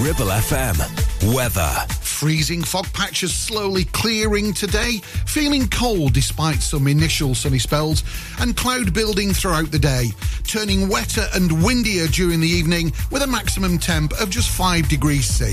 Ribble 0.00 0.26
FM. 0.26 1.34
Weather. 1.34 1.70
Freezing 2.00 2.62
fog 2.62 2.86
patches 2.92 3.32
slowly 3.32 3.84
clearing 3.86 4.52
today, 4.52 5.00
feeling 5.24 5.66
cold 5.68 6.12
despite 6.12 6.62
some 6.62 6.86
initial 6.86 7.34
sunny 7.34 7.58
spells, 7.58 8.04
and 8.38 8.54
cloud 8.56 8.92
building 8.92 9.32
throughout 9.32 9.70
the 9.70 9.78
day, 9.78 10.10
turning 10.44 10.88
wetter 10.88 11.24
and 11.34 11.64
windier 11.64 12.06
during 12.08 12.40
the 12.40 12.48
evening 12.48 12.92
with 13.10 13.22
a 13.22 13.26
maximum 13.26 13.78
temp 13.78 14.12
of 14.20 14.28
just 14.28 14.50
5 14.50 14.86
degrees 14.88 15.26
C. 15.26 15.52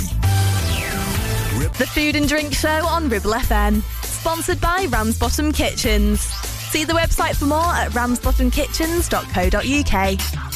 The 1.78 1.88
Food 1.88 2.18
and 2.18 2.28
Drink 2.28 2.54
Show 2.54 2.86
on 2.86 3.08
Ribble 3.08 3.32
FM. 3.32 3.82
Sponsored 4.04 4.60
by 4.60 4.88
Ramsbottom 4.90 5.54
Kitchens. 5.54 6.20
See 6.20 6.84
the 6.84 6.94
website 6.94 7.38
for 7.38 7.46
more 7.46 7.74
at 7.74 7.92
ramsbottomkitchens.co.uk. 7.92 10.53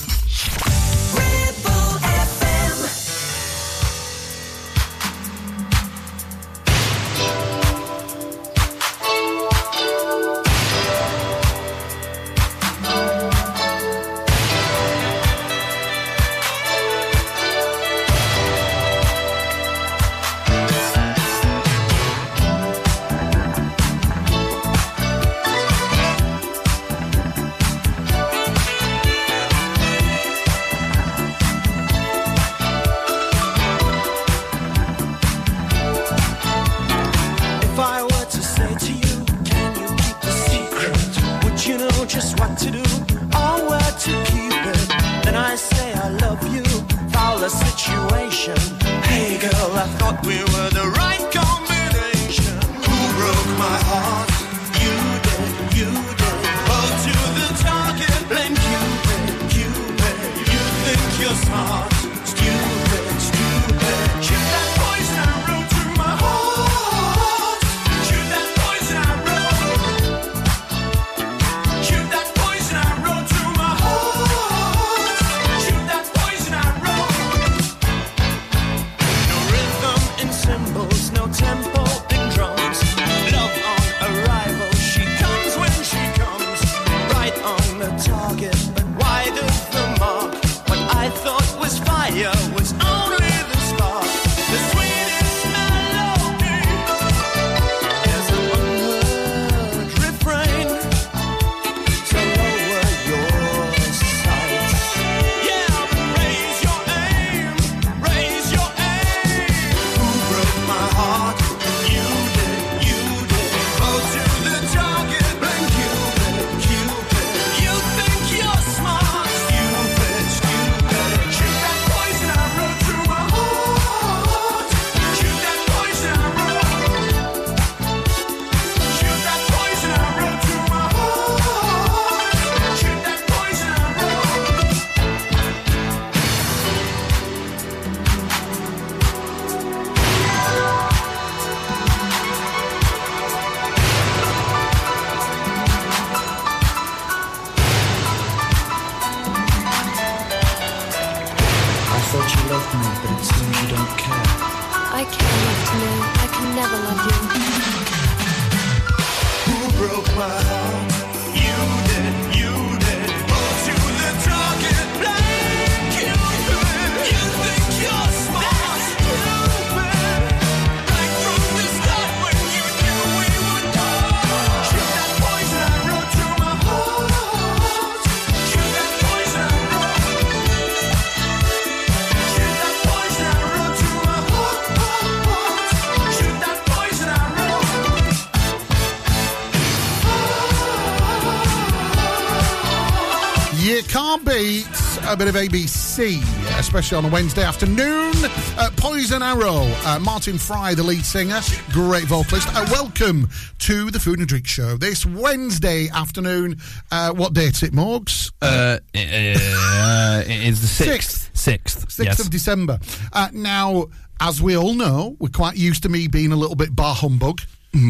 a 195.18 195.26
bit 195.26 195.28
of 195.30 195.36
ABC, 195.36 196.22
especially 196.60 196.96
on 196.96 197.06
a 197.06 197.08
Wednesday 197.08 197.44
afternoon. 197.44 198.14
Uh, 198.56 198.70
Poison 198.78 199.24
Arrow, 199.24 199.64
uh, 199.84 199.98
Martin 200.00 200.38
Fry, 200.38 200.76
the 200.76 200.84
lead 200.84 201.04
singer, 201.04 201.40
great 201.72 202.04
vocalist. 202.04 202.48
Uh, 202.52 202.68
welcome 202.72 203.28
to 203.58 203.90
the 203.90 204.00
Food 204.00 204.20
and 204.20 204.28
Drink 204.28 204.46
Show 204.46 204.78
this 204.78 205.08
Wednesday 205.08 205.90
afternoon. 205.90 206.58
Uh, 206.92 207.14
what 207.14 207.34
date 207.34 207.56
is 207.56 207.64
it, 207.64 207.74
Morgs? 207.74 208.32
Uh, 208.44 208.78
uh, 208.94 210.24
it 210.28 210.48
is 210.48 210.62
the 210.62 210.68
sixth. 210.68 211.36
Sixth. 211.36 211.88
6th 211.88 212.06
yes. 212.06 212.20
of 212.20 212.30
December. 212.30 212.78
Uh, 213.12 213.30
now, 213.34 213.88
as 214.20 214.40
we 214.40 214.56
all 214.56 214.74
know, 214.76 215.16
we're 215.20 215.30
quite 215.30 215.58
used 215.58 215.82
to 215.84 215.90
me 215.90 216.08
being 216.08 216.32
a 216.32 216.36
little 216.36 216.56
bit 216.56 216.76
bar 216.76 216.94
humbug 216.94 217.42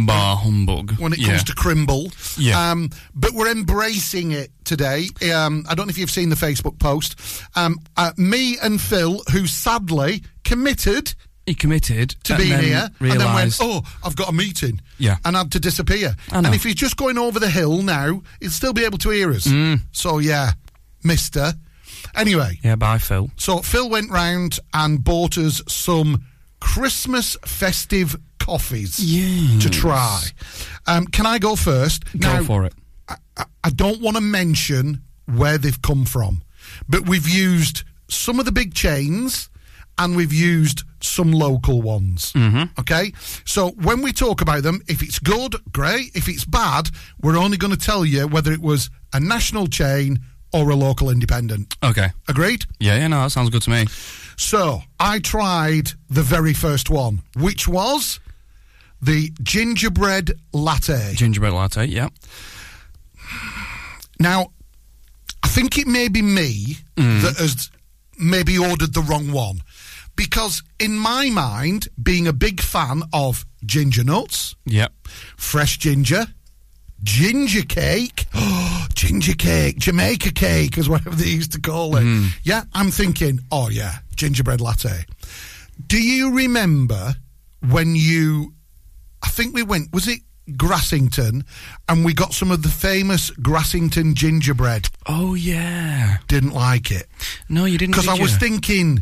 Bar 0.06 0.38
humbug. 0.38 0.92
when 1.00 1.14
it 1.14 1.20
Yeah. 1.20 1.28
comes 1.30 1.44
to 1.46 1.56
Crimble. 1.56 2.12
Yeah. 2.38 2.72
Um, 2.72 2.90
but 3.16 3.32
we're 3.34 3.50
embracing 3.52 4.32
it 4.32 4.52
today. 4.66 5.10
Um, 5.34 5.66
I 5.70 5.76
don't 5.76 5.88
know 5.88 5.92
if 5.92 5.98
you've 5.98 6.12
seen 6.12 6.30
the 6.30 6.36
Facebook 6.36 6.78
post. 6.80 7.16
Um, 7.56 7.80
uh, 7.96 8.12
me 8.18 8.58
and 8.62 8.82
Phil, 8.82 9.22
who 9.32 9.48
sadly 9.48 10.24
committed 10.44 11.14
He 11.46 11.56
committed 11.56 12.10
to 12.26 12.36
being 12.36 12.50
then 12.50 12.64
here 12.64 12.90
and 13.00 13.22
then 13.22 13.34
went, 13.34 13.58
oh, 13.62 13.82
I've 14.04 14.18
got 14.18 14.28
a 14.28 14.34
meeting. 14.34 14.82
Yeah. 14.98 15.16
And 15.24 15.36
had 15.38 15.52
to 15.54 15.60
disappear. 15.62 16.14
And 16.34 16.46
if 16.48 16.64
he's 16.64 16.76
just 16.76 16.98
going 16.98 17.18
over 17.18 17.40
the 17.40 17.50
hill 17.50 17.82
now, 17.84 18.22
he'll 18.42 18.50
still 18.52 18.74
be 18.74 18.84
able 18.84 18.98
to 18.98 19.10
hear 19.12 19.32
us. 19.32 19.48
Mm. 19.48 19.80
So, 19.94 20.18
yeah, 20.20 20.52
mister. 21.06 21.54
Anyway, 22.16 22.60
Yeah, 22.64 22.76
bye, 22.76 22.98
Phil. 22.98 23.30
so 23.38 23.60
Phil 23.62 23.90
went 23.90 24.12
round 24.12 24.60
and 24.74 25.02
bought 25.04 25.38
us 25.38 25.62
some 25.70 26.26
Christmas 26.60 27.38
festive 27.46 28.18
coffees 28.52 28.96
to 29.62 29.70
try. 29.70 30.22
Um, 30.86 31.06
can 31.08 31.26
I 31.26 31.38
go 31.38 31.56
first? 31.58 32.04
Go 32.18 32.44
for 32.44 32.66
it. 32.66 32.74
I, 33.10 33.16
I- 33.36 33.46
I 33.64 33.70
don't 33.70 34.02
want 34.02 34.16
to 34.16 34.22
mention 34.22 35.02
where 35.26 35.58
they've 35.58 35.82
come 35.82 36.06
from, 36.06 36.42
but 36.88 37.08
we've 37.10 37.28
used 37.28 37.84
some 38.10 38.40
of 38.40 38.46
the 38.46 38.52
big 38.54 38.74
chains 38.74 39.50
and 39.98 40.16
we've 40.16 40.32
used 40.34 40.84
some 41.02 41.32
local 41.34 41.82
ones. 41.82 42.32
Mm-hmm. 42.34 42.80
Okay? 42.80 43.12
So 43.46 43.72
when 43.72 44.02
we 44.02 44.14
talk 44.14 44.40
about 44.42 44.64
them, 44.64 44.82
if 44.88 45.02
it's 45.04 45.20
good, 45.20 45.56
great. 45.74 46.16
If 46.16 46.30
it's 46.30 46.46
bad, 46.46 46.90
we're 47.22 47.38
only 47.38 47.58
going 47.58 47.74
to 47.78 47.86
tell 47.92 48.06
you 48.06 48.28
whether 48.28 48.54
it 48.54 48.62
was 48.62 48.90
a 49.14 49.20
national 49.20 49.68
chain 49.68 50.20
or 50.54 50.70
a 50.70 50.76
local 50.76 51.10
independent. 51.10 51.76
Okay. 51.84 52.08
Agreed? 52.30 52.64
Yeah, 52.80 52.96
yeah, 52.98 53.08
no, 53.10 53.24
that 53.24 53.32
sounds 53.32 53.50
good 53.50 53.64
to 53.64 53.70
me. 53.70 53.86
So 54.38 54.82
I 55.00 55.20
tried 55.20 55.92
the 56.10 56.24
very 56.24 56.54
first 56.54 56.90
one, 56.90 57.22
which 57.36 57.68
was 57.68 58.20
the 59.02 59.32
gingerbread 59.44 60.32
latte. 60.54 61.14
Gingerbread 61.16 61.54
latte, 61.54 61.86
yeah. 61.86 62.10
Now, 64.20 64.48
I 65.44 65.48
think 65.48 65.78
it 65.78 65.88
may 65.88 66.08
be 66.08 66.22
me 66.22 66.78
mm. 66.96 67.22
that 67.22 67.38
has 67.38 67.70
maybe 68.18 68.58
ordered 68.58 68.94
the 68.94 69.02
wrong 69.02 69.32
one. 69.32 69.62
Because 70.16 70.64
in 70.80 70.98
my 70.98 71.30
mind, 71.30 71.90
being 72.02 72.28
a 72.28 72.34
big 72.34 72.60
fan 72.60 73.04
of 73.14 73.46
ginger 73.66 74.04
nuts, 74.04 74.56
Yep. 74.66 74.92
fresh 75.38 75.78
ginger, 75.78 76.26
ginger 77.04 77.62
cake, 77.62 78.26
ginger 78.96 79.34
cake, 79.34 79.78
Jamaica 79.78 80.32
cake, 80.32 80.78
as 80.80 80.90
whatever 80.90 81.16
they 81.16 81.30
used 81.30 81.52
to 81.52 81.62
call 81.62 81.96
it. 81.98 82.02
Mm-hmm. 82.02 82.28
Yeah, 82.44 82.64
I'm 82.74 82.90
thinking, 82.90 83.42
oh 83.52 83.70
yeah, 83.70 84.00
gingerbread 84.16 84.60
latte. 84.60 85.06
Do 85.86 86.02
you 86.02 86.36
remember 86.36 87.16
when 87.62 87.96
you, 87.96 88.54
I 89.24 89.30
think 89.30 89.54
we 89.56 89.64
went, 89.64 89.92
was 89.94 90.08
it 90.08 90.20
Grassington, 90.52 91.44
and 91.90 92.06
we 92.06 92.14
got 92.14 92.34
some 92.34 92.52
of 92.52 92.64
the 92.64 92.70
famous 92.70 93.32
Grassington 93.32 94.14
gingerbread? 94.14 94.88
Oh, 95.06 95.34
yeah. 95.34 96.18
Didn't 96.28 96.54
like 96.54 96.92
it. 96.92 97.08
No, 97.50 97.66
you 97.66 97.78
didn't. 97.78 97.94
Because 97.96 98.08
I 98.08 98.14
was 98.20 98.34
you? 98.34 98.40
thinking, 98.40 99.00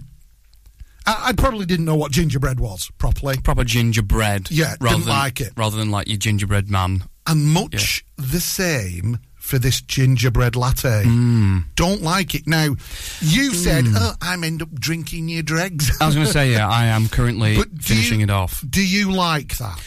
I, 1.05 1.27
I 1.27 1.33
probably 1.33 1.65
didn't 1.65 1.85
know 1.85 1.95
what 1.95 2.11
gingerbread 2.11 2.59
was 2.59 2.89
properly. 2.97 3.37
Proper 3.37 3.63
gingerbread. 3.63 4.49
Yeah, 4.49 4.75
rather 4.79 4.95
didn't 4.95 5.05
than, 5.05 5.13
like 5.17 5.41
it. 5.41 5.53
Rather 5.55 5.77
than 5.77 5.91
like 5.91 6.07
your 6.07 6.17
gingerbread 6.17 6.69
man. 6.69 7.03
and 7.27 7.45
much 7.45 8.03
the 8.17 8.39
same 8.39 9.19
for 9.35 9.59
this 9.59 9.79
gingerbread 9.81 10.55
latte. 10.55 11.03
Mm. 11.05 11.65
Don't 11.75 12.01
like 12.01 12.33
it. 12.33 12.47
Now, 12.47 12.75
you 13.21 13.53
said, 13.53 13.85
oh, 13.89 14.13
I'm 14.19 14.43
end 14.43 14.63
up 14.63 14.71
drinking 14.73 15.29
your 15.29 15.43
dregs. 15.43 15.95
I 16.01 16.07
was 16.07 16.15
going 16.15 16.25
to 16.25 16.33
say, 16.33 16.51
yeah, 16.53 16.67
I 16.67 16.85
am 16.87 17.07
currently 17.07 17.55
finishing 17.79 18.21
you- 18.21 18.23
it 18.23 18.29
off. 18.31 18.63
Do 18.67 18.83
you 18.83 19.11
like 19.11 19.55
that? 19.57 19.79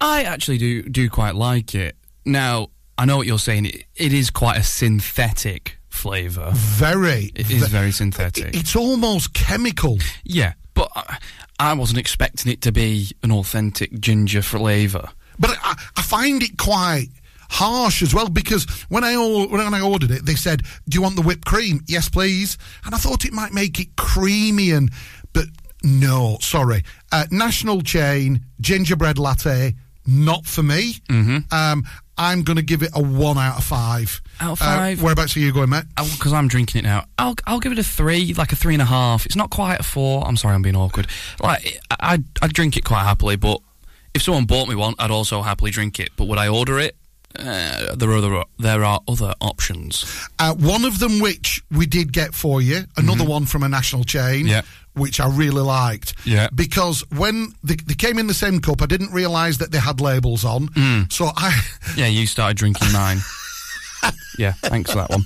I 0.00 0.22
actually 0.24 0.58
do 0.58 0.82
do 0.82 1.08
quite 1.08 1.34
like 1.34 1.74
it. 1.74 1.96
Now, 2.24 2.68
I 2.98 3.04
know 3.04 3.16
what 3.16 3.26
you're 3.26 3.38
saying. 3.38 3.66
It, 3.66 3.84
it 3.94 4.12
is 4.12 4.30
quite 4.30 4.58
a 4.58 4.62
synthetic 4.62 5.78
flavour. 5.88 6.50
Very. 6.54 7.30
It 7.34 7.50
is 7.50 7.62
ve- 7.62 7.68
very 7.68 7.92
synthetic. 7.92 8.54
It's 8.54 8.76
almost 8.76 9.32
chemical. 9.34 9.98
Yeah, 10.24 10.54
but 10.74 10.90
I, 10.94 11.18
I 11.58 11.72
wasn't 11.74 11.98
expecting 11.98 12.52
it 12.52 12.60
to 12.62 12.72
be 12.72 13.10
an 13.22 13.32
authentic 13.32 13.98
ginger 14.00 14.42
flavour. 14.42 15.08
But 15.38 15.56
I, 15.62 15.74
I 15.96 16.02
find 16.02 16.42
it 16.42 16.58
quite 16.58 17.08
harsh 17.48 18.02
as 18.02 18.12
well 18.12 18.28
because 18.28 18.64
when 18.88 19.04
I 19.04 19.16
when 19.16 19.74
I 19.74 19.80
ordered 19.80 20.10
it, 20.10 20.26
they 20.26 20.34
said, 20.34 20.62
"Do 20.88 20.96
you 20.96 21.02
want 21.02 21.16
the 21.16 21.22
whipped 21.22 21.46
cream?" 21.46 21.80
Yes, 21.86 22.08
please. 22.08 22.58
And 22.84 22.94
I 22.94 22.98
thought 22.98 23.24
it 23.24 23.32
might 23.32 23.52
make 23.52 23.80
it 23.80 23.96
creamy 23.96 24.70
and, 24.72 24.90
but 25.32 25.46
no, 25.82 26.38
sorry. 26.40 26.82
Uh, 27.12 27.26
national 27.30 27.82
chain 27.82 28.44
gingerbread 28.60 29.18
latte, 29.18 29.74
not 30.06 30.46
for 30.46 30.62
me. 30.62 30.94
Mm-hmm. 31.08 31.52
Um, 31.54 31.84
I'm 32.18 32.42
going 32.44 32.56
to 32.56 32.62
give 32.62 32.82
it 32.82 32.90
a 32.94 33.02
one 33.02 33.36
out 33.36 33.58
of 33.58 33.64
five. 33.64 34.22
Out 34.40 34.52
of 34.52 34.62
Uh, 34.62 34.64
five? 34.64 35.02
whereabouts 35.02 35.36
are 35.36 35.40
you 35.40 35.52
going, 35.52 35.68
mate? 35.68 35.84
Because 35.96 36.32
I'm 36.32 36.48
drinking 36.48 36.78
it 36.80 36.84
now. 36.84 37.04
I'll 37.18 37.34
I'll 37.46 37.60
give 37.60 37.72
it 37.72 37.78
a 37.78 37.84
three, 37.84 38.32
like 38.34 38.52
a 38.52 38.56
three 38.56 38.74
and 38.74 38.82
a 38.82 38.86
half. 38.86 39.26
It's 39.26 39.36
not 39.36 39.50
quite 39.50 39.80
a 39.80 39.82
four. 39.82 40.26
I'm 40.26 40.36
sorry, 40.36 40.54
I'm 40.54 40.62
being 40.62 40.76
awkward. 40.76 41.08
Like 41.42 41.80
I 41.90 41.96
I'd, 42.14 42.24
I'd 42.40 42.52
drink 42.54 42.76
it 42.76 42.84
quite 42.84 43.02
happily, 43.02 43.36
but 43.36 43.60
if 44.14 44.22
someone 44.22 44.46
bought 44.46 44.66
me 44.68 44.74
one, 44.74 44.94
I'd 44.98 45.10
also 45.10 45.42
happily 45.42 45.70
drink 45.70 46.00
it. 46.00 46.08
But 46.16 46.24
would 46.28 46.38
I 46.38 46.48
order 46.48 46.78
it? 46.78 46.96
Uh, 47.38 47.94
there 47.94 48.10
are 48.10 48.16
other 48.16 48.42
there 48.58 48.84
are 48.84 49.00
other 49.08 49.32
options. 49.40 50.04
Uh, 50.38 50.54
one 50.54 50.84
of 50.84 50.98
them, 50.98 51.20
which 51.20 51.62
we 51.70 51.86
did 51.86 52.12
get 52.12 52.34
for 52.34 52.60
you, 52.62 52.84
another 52.96 53.24
one 53.24 53.46
from 53.46 53.62
a 53.62 53.68
national 53.68 54.04
chain, 54.04 54.46
Mm-hmm. 54.46 54.46
Yeah. 54.48 54.62
which 54.94 55.20
I 55.20 55.28
really 55.28 55.62
liked. 55.62 56.14
Yeah. 56.24 56.48
Because 56.54 57.04
when 57.10 57.52
they, 57.62 57.74
they 57.76 57.94
came 57.94 58.18
in 58.18 58.26
the 58.26 58.34
same 58.34 58.60
cup, 58.60 58.80
I 58.82 58.86
didn't 58.86 59.12
realise 59.12 59.58
that 59.58 59.70
they 59.70 59.78
had 59.78 60.00
labels 60.00 60.44
on. 60.44 60.68
Mm. 60.68 61.12
So 61.12 61.30
I, 61.36 61.60
Yeah, 61.96 62.06
you 62.06 62.26
started 62.26 62.56
drinking 62.56 62.92
mine. 62.92 63.18
yeah, 64.38 64.52
thanks 64.52 64.90
for 64.90 64.98
that 64.98 65.10
one. 65.10 65.24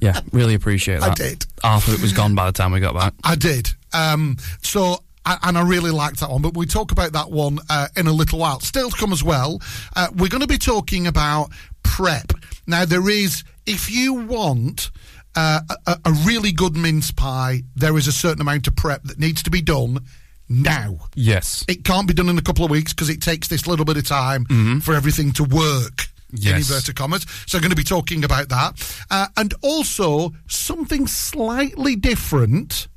Yeah, 0.00 0.20
really 0.32 0.54
appreciate 0.54 1.00
that. 1.00 1.10
I 1.10 1.14
did. 1.14 1.46
Half 1.62 1.88
of 1.88 1.94
it 1.94 2.00
was 2.00 2.12
gone 2.12 2.34
by 2.34 2.46
the 2.46 2.52
time 2.52 2.72
we 2.72 2.80
got 2.80 2.94
back. 2.94 3.14
I 3.24 3.34
did. 3.34 3.68
Um, 3.92 4.36
so. 4.62 5.02
I- 5.24 5.38
And 5.44 5.56
I 5.58 5.62
really 5.62 5.90
liked 5.90 6.20
that 6.20 6.30
one, 6.30 6.42
but 6.42 6.56
we 6.56 6.66
talk 6.66 6.92
about 6.92 7.12
that 7.12 7.30
one 7.30 7.58
uh, 7.70 7.88
in 7.96 8.06
a 8.06 8.12
little 8.12 8.38
while. 8.38 8.60
Still 8.60 8.90
to 8.90 8.96
come 8.96 9.12
as 9.12 9.22
well. 9.22 9.60
Uh, 9.94 10.08
we're 10.16 10.28
going 10.28 10.40
to 10.40 10.46
be 10.46 10.58
talking 10.58 11.06
about 11.06 11.50
prep. 11.82 12.32
Now, 12.66 12.84
there 12.84 13.08
is, 13.08 13.44
if 13.66 13.90
you 13.90 14.14
want 14.14 14.90
uh, 15.36 15.60
a, 15.86 15.98
a 16.04 16.12
really 16.24 16.52
good 16.52 16.76
mince 16.76 17.10
pie, 17.12 17.62
there 17.76 17.96
is 17.96 18.06
a 18.08 18.12
certain 18.12 18.40
amount 18.40 18.66
of 18.66 18.76
prep 18.76 19.04
that 19.04 19.18
needs 19.18 19.42
to 19.44 19.50
be 19.50 19.62
done 19.62 20.00
now. 20.48 20.98
Yes. 21.14 21.64
It 21.68 21.84
can't 21.84 22.06
be 22.06 22.14
done 22.14 22.28
in 22.28 22.36
a 22.38 22.42
couple 22.42 22.64
of 22.64 22.70
weeks 22.70 22.92
because 22.92 23.08
it 23.08 23.22
takes 23.22 23.48
this 23.48 23.66
little 23.66 23.84
bit 23.84 23.96
of 23.96 24.06
time 24.06 24.80
for 24.80 24.94
everything 24.94 25.32
to 25.32 25.44
work. 25.44 26.06
In 26.32 26.38
Mm-hmm. 26.38 26.48
Yes. 26.48 26.70
inverted 26.70 26.96
commas. 26.96 27.26
So, 27.46 27.58
I'm 27.58 27.62
going 27.62 27.70
to 27.70 27.76
be 27.76 27.82
talking 27.84 28.24
about 28.24 28.48
that. 28.48 29.04
Uh, 29.10 29.26
and 29.36 29.52
also 29.62 30.32
something 30.48 31.06
slightly 31.06 31.94
different 31.94 32.88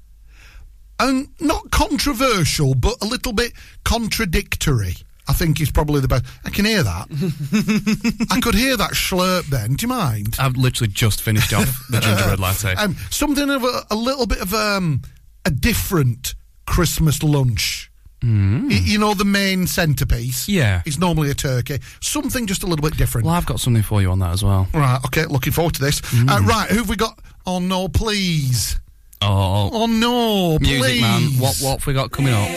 and 1.00 1.28
not 1.40 1.72
controversial, 1.72 2.76
but 2.76 2.96
a 3.02 3.06
little 3.06 3.34
bit 3.34 3.54
contradictory. 3.84 4.96
I 5.28 5.34
think 5.34 5.60
is 5.60 5.72
probably 5.72 6.02
the 6.02 6.08
best. 6.08 6.24
I 6.46 6.52
can 6.52 6.66
hear 6.66 6.84
that. 6.84 7.08
I 8.32 8.40
could 8.42 8.54
hear 8.54 8.78
that 8.78 8.92
slurp 8.92 9.48
then. 9.48 9.74
Do 9.74 9.84
you 9.84 9.88
mind? 9.88 10.36
I've 10.40 10.56
literally 10.56 10.94
just 10.94 11.22
finished 11.24 11.52
off 11.52 11.88
the 11.90 12.00
gingerbread 12.02 12.40
latte. 12.40 12.76
Um, 12.76 12.96
something 13.10 13.50
of 13.50 13.64
a, 13.64 13.82
a 13.90 13.96
little 13.96 14.28
bit 14.28 14.40
of 14.40 14.54
um, 14.54 15.02
a 15.44 15.50
different 15.50 16.36
Christmas 16.68 17.24
lunch. 17.24 17.90
Y- 18.24 18.30
You 18.70 18.98
know, 19.00 19.14
the 19.16 19.26
main 19.26 19.66
centerpiece. 19.68 20.48
Yeah. 20.48 20.82
Is 20.86 21.00
normally 21.00 21.32
a 21.32 21.36
turkey. 21.36 21.80
Something 22.02 22.46
just 22.48 22.62
a 22.64 22.68
little 22.68 22.88
bit 22.88 22.96
different. 22.98 23.26
well, 23.26 23.36
I've 23.36 23.46
got 23.48 23.60
something 23.60 23.84
for 23.84 24.02
you 24.02 24.12
on 24.12 24.20
that 24.20 24.32
as 24.32 24.44
well. 24.44 24.68
Right, 24.76 25.00
okay, 25.08 25.26
looking 25.26 25.54
forward 25.54 25.74
to 25.76 25.82
this. 25.82 26.02
Uh, 26.14 26.40
right, 26.44 26.70
who've 26.70 26.88
we 26.90 26.96
got? 26.96 27.20
Oh, 27.48 27.60
no, 27.60 27.88
please. 27.88 28.80
Oh, 29.28 29.70
Oh, 29.74 29.86
no, 29.88 30.60
music 30.60 30.82
please. 30.82 31.02
man, 31.02 31.22
what 31.40 31.56
what 31.62 31.80
have 31.80 31.88
we 31.88 31.94
got 31.94 32.12
coming 32.12 32.34
up? 32.34 32.48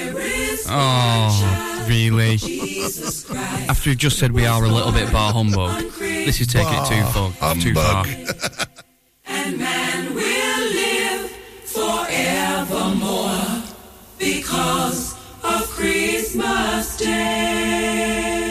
Oh, 0.71 1.87
really? 1.89 2.35
After 3.69 3.91
we've 3.91 3.99
just 3.99 4.19
said 4.19 4.33
we 4.33 4.45
are 4.47 4.63
a 4.65 4.69
little 4.69 4.93
bit 4.93 5.11
bar 5.13 5.33
humbug, 5.33 5.83
this 5.99 6.41
is 6.41 6.47
taking 6.47 6.75
it 6.75 6.87
too 6.87 7.03
far. 7.13 7.55
Too 7.55 7.75
far. 7.75 8.05
and 9.27 9.59
man 9.59 10.15
will 10.15 10.65
live 10.83 11.31
forevermore 11.65 13.63
because 14.19 15.15
of 15.43 15.63
Christmas 15.71 16.97
Day. 16.99 18.48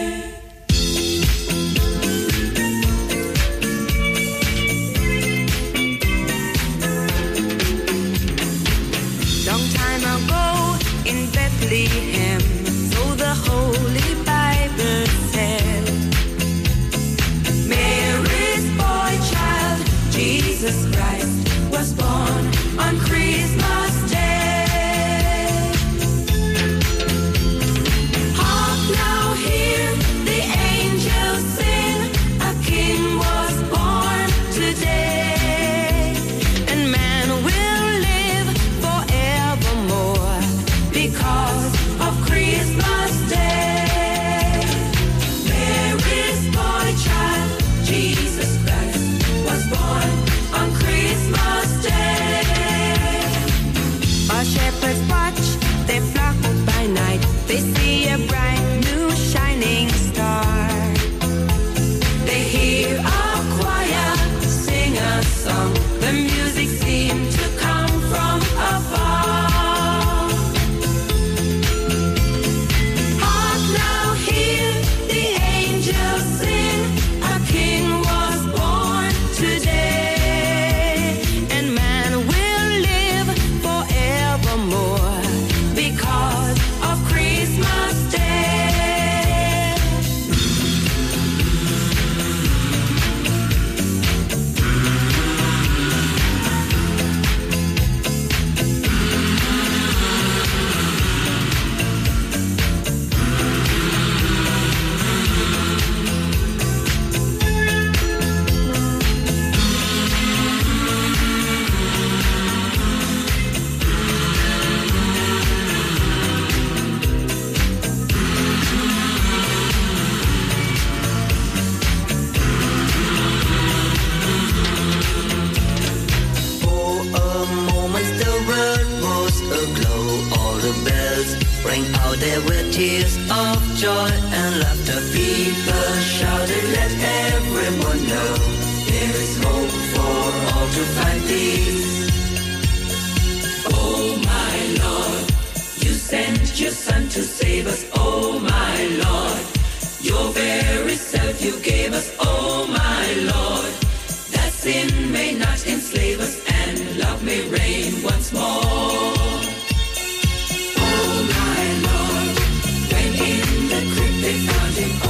The 164.28 164.34
crypt 164.52 164.76
they 164.76 165.07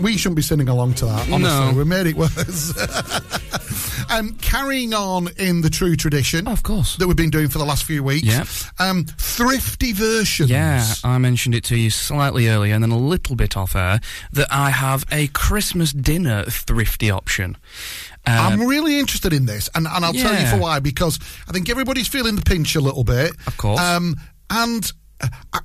we 0.00 0.16
shouldn't 0.16 0.36
be 0.36 0.42
singing 0.42 0.68
along 0.68 0.94
to 0.94 1.06
that. 1.06 1.30
Honestly, 1.30 1.72
No. 1.72 1.72
we 1.76 1.84
made 1.84 2.06
it 2.06 2.16
worse. 2.16 2.72
um, 4.10 4.32
carrying 4.40 4.94
on 4.94 5.28
in 5.36 5.60
the 5.60 5.70
true 5.70 5.96
tradition, 5.96 6.46
Of 6.48 6.62
course. 6.62 6.96
that 6.96 7.06
we've 7.06 7.16
been 7.16 7.30
doing 7.30 7.48
for 7.48 7.58
the 7.58 7.64
last 7.64 7.84
few 7.84 8.02
weeks. 8.02 8.26
Yep. 8.26 8.46
Um, 8.78 9.04
thrifty 9.04 9.92
versions. 9.92 10.50
Yeah, 10.50 10.84
I 11.04 11.18
mentioned 11.18 11.54
it 11.54 11.64
to 11.64 11.76
you 11.76 11.90
slightly 11.90 12.48
earlier 12.48 12.74
and 12.74 12.82
then 12.82 12.90
a 12.90 12.98
little 12.98 13.36
bit 13.36 13.56
off 13.56 13.76
air 13.76 14.00
that 14.32 14.48
I 14.50 14.70
have 14.70 15.04
a 15.12 15.26
Christmas 15.28 15.92
dinner 15.92 16.44
thrifty 16.44 17.10
option. 17.10 17.56
Uh, 18.26 18.50
I'm 18.52 18.66
really 18.66 18.98
interested 18.98 19.32
in 19.32 19.46
this, 19.46 19.68
and, 19.74 19.86
and 19.86 20.04
I'll 20.04 20.12
tell 20.12 20.38
you 20.38 20.46
for 20.46 20.58
why. 20.58 20.78
Because 20.80 21.18
I 21.48 21.52
think 21.52 21.70
everybody's 21.70 22.08
feeling 22.08 22.36
the 22.36 22.42
pinch 22.42 22.76
a 22.76 22.80
little 22.80 23.04
bit, 23.04 23.32
Of 23.46 23.56
course. 23.56 23.80
Um, 23.80 24.16
and 24.50 24.92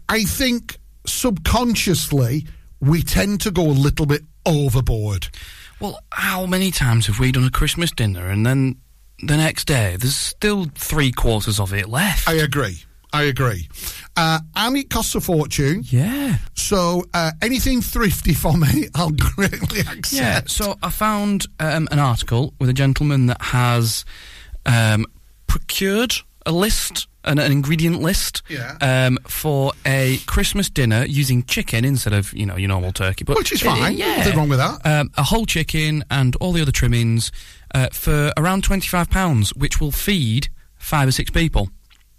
I 0.09 0.23
think 0.23 0.77
subconsciously 1.05 2.45
we 2.85 3.01
tend 3.01 3.41
to 3.41 3.51
go 3.51 3.63
a 3.63 3.71
little 3.85 4.05
bit 4.05 4.21
overboard. 4.45 5.27
well, 5.79 5.99
how 6.11 6.45
many 6.45 6.71
times 6.71 7.07
have 7.07 7.19
we 7.19 7.31
done 7.31 7.45
a 7.45 7.49
Christmas 7.51 7.91
dinner 7.91 8.29
and 8.29 8.45
then 8.45 8.75
the 9.23 9.37
next 9.37 9.65
day 9.65 9.95
there's 9.99 10.15
still 10.15 10.65
three 10.75 11.11
quarters 11.11 11.59
of 11.59 11.73
it 11.73 11.89
left? 11.89 12.27
I 12.29 12.33
agree. 12.33 12.83
I 13.13 13.23
agree. 13.23 13.69
Uh, 14.17 14.39
and 14.55 14.75
it 14.77 14.89
costs 14.89 15.15
a 15.15 15.21
fortune. 15.21 15.83
yeah. 15.85 16.37
So 16.53 17.03
uh, 17.13 17.31
anything 17.41 17.81
thrifty 17.81 18.33
for 18.33 18.57
me, 18.57 18.89
I'll 18.95 19.11
greatly 19.11 19.79
accept. 19.79 20.13
Yeah, 20.13 20.41
so 20.47 20.75
I 20.83 20.89
found 20.89 21.47
um, 21.59 21.87
an 21.91 21.99
article 21.99 22.53
with 22.59 22.69
a 22.69 22.73
gentleman 22.73 23.27
that 23.27 23.41
has 23.41 24.03
um, 24.65 25.05
procured 25.47 26.13
a 26.45 26.51
list, 26.51 27.07
an, 27.25 27.39
an 27.39 27.51
ingredient 27.51 28.01
list, 28.01 28.41
Yeah. 28.49 28.77
um, 28.81 29.17
for 29.27 29.73
a 29.85 30.17
Christmas 30.27 30.69
dinner 30.69 31.03
using 31.05 31.43
chicken 31.43 31.83
instead 31.85 32.13
of 32.13 32.31
you 32.33 32.45
know 32.45 32.55
your 32.55 32.69
normal 32.69 32.91
turkey. 32.93 33.23
But 33.25 33.37
Which 33.37 33.51
is 33.51 33.61
uh, 33.63 33.75
fine. 33.75 33.97
yeah, 33.97 34.17
Nothing 34.17 34.37
wrong 34.37 34.49
with 34.49 34.59
that. 34.59 34.79
Um, 34.85 35.11
a 35.17 35.23
whole 35.23 35.45
chicken 35.45 36.03
and 36.09 36.35
all 36.37 36.51
the 36.53 36.61
other 36.61 36.71
trimmings 36.71 37.31
uh, 37.73 37.87
for 37.91 38.31
around 38.37 38.63
twenty 38.63 38.87
five 38.87 39.09
pounds, 39.09 39.53
which 39.55 39.81
will 39.81 39.91
feed 39.91 40.47
five 40.77 41.07
or 41.07 41.11
six 41.11 41.29
people. 41.31 41.69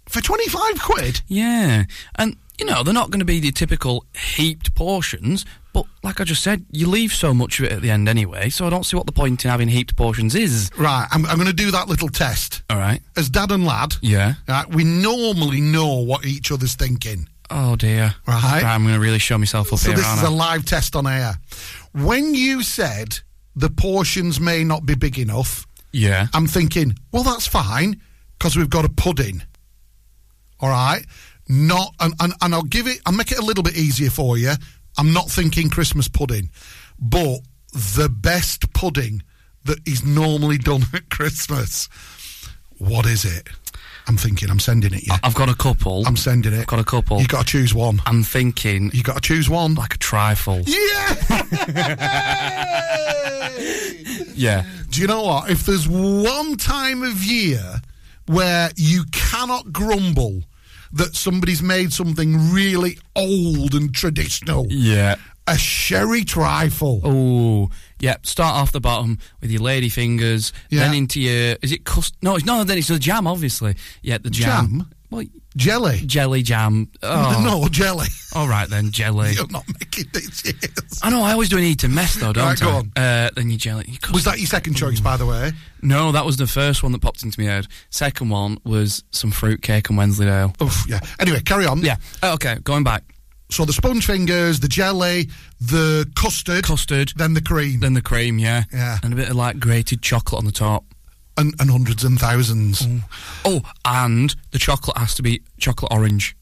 For 0.09 0.21
25 0.21 0.81
quid? 0.81 1.21
Yeah, 1.27 1.83
and 2.15 2.37
you 2.59 2.65
know 2.65 2.83
they're 2.83 2.93
not 2.93 3.09
going 3.11 3.19
to 3.19 3.25
be 3.25 3.39
the 3.39 3.51
typical 3.51 4.05
heaped 4.35 4.73
portions, 4.75 5.45
but 5.73 5.85
like 6.03 6.19
I 6.19 6.23
just 6.23 6.41
said, 6.43 6.65
you 6.71 6.87
leave 6.87 7.13
so 7.13 7.33
much 7.33 7.59
of 7.59 7.65
it 7.65 7.71
at 7.71 7.81
the 7.81 7.91
end 7.91 8.09
anyway, 8.09 8.49
so 8.49 8.65
I 8.65 8.69
don't 8.69 8.83
see 8.85 8.97
what 8.97 9.05
the 9.05 9.11
point 9.11 9.43
in 9.45 9.51
having 9.51 9.67
heaped 9.67 9.95
portions 9.95 10.33
is. 10.35 10.71
Right, 10.77 11.07
I'm, 11.11 11.25
I'm 11.27 11.35
going 11.35 11.47
to 11.47 11.53
do 11.53 11.71
that 11.71 11.87
little 11.87 12.09
test. 12.09 12.63
All 12.69 12.77
right. 12.77 13.01
As 13.15 13.29
dad 13.29 13.51
and 13.51 13.65
lad, 13.65 13.95
Yeah. 14.01 14.35
right, 14.47 14.67
we 14.69 14.83
normally 14.83 15.61
know 15.61 15.95
what 15.99 16.25
each 16.25 16.51
other's 16.51 16.73
thinking. 16.75 17.29
Oh 17.49 17.75
dear. 17.77 18.13
Right. 18.27 18.63
I'm 18.63 18.81
going 18.83 18.95
to 18.95 18.99
really 18.99 19.19
show 19.19 19.37
myself 19.37 19.71
up 19.71 19.79
So 19.79 19.89
here. 19.89 19.97
So 19.97 20.01
this 20.03 20.11
is 20.17 20.23
aren't 20.23 20.35
a 20.39 20.43
I? 20.43 20.53
live 20.53 20.65
test 20.65 20.95
on 20.97 21.07
air. 21.07 21.35
When 21.93 22.33
you 22.35 22.61
said 22.63 23.19
the 23.55 23.69
portions 23.69 24.39
may 24.39 24.63
not 24.63 24.85
be 24.85 24.95
big 24.95 25.17
enough, 25.17 25.65
yeah. 25.93 26.27
I'm 26.33 26.45
thinking, 26.47 26.97
well, 27.13 27.23
that's 27.23 27.47
fine 27.47 28.01
because 28.37 28.57
we've 28.57 28.69
got 28.69 28.83
a 28.83 28.89
pudding. 28.89 29.41
All 30.59 30.69
right, 30.69 31.05
not 31.49 31.93
and, 31.99 32.13
and 32.19 32.33
and 32.41 32.53
I'll 32.53 32.63
give 32.63 32.87
it. 32.87 32.99
I'll 33.05 33.13
make 33.13 33.31
it 33.31 33.39
a 33.39 33.45
little 33.45 33.63
bit 33.63 33.77
easier 33.77 34.09
for 34.09 34.37
you. 34.37 34.53
I'm 34.97 35.13
not 35.13 35.29
thinking 35.29 35.69
Christmas 35.69 36.07
pudding, 36.07 36.49
but 36.99 37.39
the 37.73 38.09
best 38.09 38.73
pudding 38.73 39.21
that 39.65 39.79
is 39.87 40.03
normally 40.05 40.57
done 40.57 40.83
at 40.93 41.09
Christmas. 41.09 41.87
What 42.79 43.05
is 43.05 43.25
it? 43.25 43.47
I'm 44.07 44.15
thinking. 44.17 44.49
I'm 44.49 44.59
sending 44.59 44.93
it. 44.93 45.05
Yeah, 45.05 45.17
I've 45.23 45.35
got 45.35 45.49
a 45.49 45.53
couple. 45.55 46.07
I'm 46.07 46.15
sending 46.15 46.53
it. 46.53 46.59
I've 46.61 46.67
got 46.67 46.79
a 46.79 46.83
couple. 46.85 47.19
You 47.19 47.27
got 47.27 47.45
to 47.45 47.51
choose 47.51 47.73
one. 47.73 48.01
I'm 48.05 48.23
thinking 48.23 48.89
You 48.93 49.03
got 49.03 49.15
to 49.15 49.21
choose 49.21 49.49
one. 49.49 49.75
like 49.75 49.95
a 49.95 49.97
trifle. 49.97 50.61
Yeah. 50.65 51.15
Yeah. 54.35 54.65
Do 54.91 55.01
you 55.01 55.07
know 55.07 55.23
what? 55.23 55.49
If 55.49 55.65
there's 55.65 55.87
one 55.87 56.57
time 56.57 57.01
of 57.01 57.23
year 57.23 57.81
where 58.27 58.69
you 58.75 59.03
cannot 59.11 59.73
grumble 59.73 60.43
that 60.97 61.15
somebody's 61.15 61.61
made 61.61 61.93
something 61.93 62.51
really 62.51 62.97
old 63.15 63.73
and 63.73 63.93
traditional, 63.93 64.67
Yeah. 64.69 65.15
a 65.47 65.57
sherry 65.57 66.23
trifle. 66.25 67.01
Oh, 67.03 67.69
yeah. 67.99 68.17
Start 68.23 68.55
off 68.55 68.71
the 68.71 68.81
bottom 68.81 69.17
with 69.41 69.49
your 69.51 69.61
lady 69.61 69.89
fingers, 69.89 70.51
Yeah. 70.69 70.81
then 70.81 70.93
into 70.93 71.19
your. 71.21 71.57
Is 71.61 71.71
it 71.71 71.85
cust? 71.85 72.15
No, 72.21 72.35
it's 72.35 72.45
no. 72.45 72.63
Then 72.63 72.77
it's 72.77 72.87
the 72.89 72.99
jam, 72.99 73.27
obviously. 73.27 73.75
Yeah, 74.01 74.17
the 74.17 74.29
jam. 74.29 74.67
Jam? 74.79 74.89
Well, 75.09 75.23
Jelly. 75.57 75.97
jelly 76.05 76.41
jam. 76.43 76.89
Oh, 77.03 77.41
No, 77.43 77.67
jelly. 77.67 78.07
All 78.33 78.47
right 78.47 78.69
then, 78.69 78.91
jelly. 78.91 79.33
You're 79.33 79.47
not 79.47 79.65
making 79.79 80.05
this. 80.13 80.43
Yes. 80.45 80.99
I 81.03 81.09
know. 81.09 81.23
I 81.23 81.33
always 81.33 81.49
do 81.49 81.57
an 81.57 81.63
Eton 81.63 81.93
mess 81.93 82.15
though, 82.15 82.31
don't 82.31 82.45
Right, 82.45 82.61
I? 82.61 82.65
go 82.65 82.71
on. 82.77 82.91
Uh, 82.95 83.29
then 83.35 83.49
you 83.49 83.57
jelly. 83.57 83.85
You 83.87 83.97
Was 84.13 84.23
that 84.25 84.37
your 84.37 84.47
second 84.47 84.75
choice, 84.75 84.99
by 84.99 85.17
the 85.17 85.25
way? 85.25 85.51
No, 85.81 86.11
that 86.11 86.25
was 86.25 86.37
the 86.37 86.47
first 86.47 86.83
one 86.83 86.91
that 86.93 87.01
popped 87.01 87.23
into 87.23 87.39
my 87.41 87.47
head. 87.47 87.67
Second 87.89 88.29
one 88.29 88.57
was 88.63 89.03
some 89.11 89.31
fruitcake 89.31 89.89
and 89.89 89.97
Wensleydale. 89.97 90.53
Oof, 90.61 90.85
yeah. 90.87 90.99
Anyway, 91.19 91.41
carry 91.41 91.65
on. 91.65 91.81
Yeah. 91.81 91.97
Oh, 92.23 92.33
okay, 92.35 92.57
going 92.63 92.83
back. 92.83 93.03
So 93.49 93.63
the 93.63 93.71
sponge 93.73 94.05
fingers, 94.05 94.59
the 94.59 94.67
jelly, 94.67 95.29
the 95.61 96.05
custard, 96.15 96.65
Custard, 96.65 97.13
then 97.15 97.33
the 97.33 97.41
cream, 97.41 97.79
then 97.79 97.93
the 97.93 98.01
cream, 98.01 98.39
yeah. 98.39 98.63
Yeah. 98.73 98.97
And 99.03 99.13
a 99.13 99.15
bit 99.15 99.29
of 99.29 99.35
like 99.37 99.57
grated 99.59 100.01
chocolate 100.01 100.39
on 100.39 100.45
the 100.45 100.51
top. 100.51 100.83
And, 101.37 101.53
and 101.59 101.69
hundreds 101.69 102.03
and 102.03 102.19
thousands. 102.19 102.85
Oh, 103.45 103.61
and 103.85 104.35
the 104.51 104.59
chocolate 104.59 104.97
has 104.97 105.15
to 105.15 105.21
be 105.23 105.43
chocolate 105.59 105.91
orange. 105.91 106.35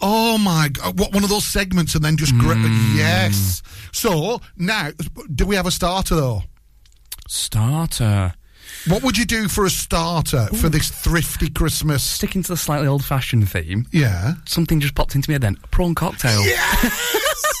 Oh 0.00 0.36
my 0.38 0.68
god! 0.70 0.98
What 0.98 1.12
one 1.14 1.22
of 1.24 1.30
those 1.30 1.44
segments, 1.46 1.94
and 1.94 2.04
then 2.04 2.16
just 2.16 2.36
gra- 2.38 2.54
Mm. 2.56 2.96
yes. 2.96 3.62
So 3.92 4.40
now, 4.56 4.90
do 5.34 5.46
we 5.46 5.54
have 5.56 5.66
a 5.66 5.70
starter 5.70 6.14
though? 6.16 6.42
Starter. 7.28 8.34
What 8.88 9.02
would 9.02 9.16
you 9.16 9.24
do 9.24 9.48
for 9.48 9.64
a 9.64 9.70
starter 9.70 10.46
for 10.56 10.68
this 10.68 10.90
thrifty 10.90 11.48
Christmas? 11.48 12.02
Sticking 12.02 12.42
to 12.42 12.48
the 12.48 12.56
slightly 12.56 12.86
old 12.86 13.04
fashioned 13.04 13.48
theme, 13.48 13.86
Yeah. 13.92 14.34
something 14.46 14.80
just 14.80 14.94
popped 14.94 15.14
into 15.14 15.30
my 15.30 15.34
head 15.34 15.42
then. 15.42 15.56
A 15.62 15.66
prawn 15.68 15.94
cocktail. 15.94 16.40
I 16.40 16.90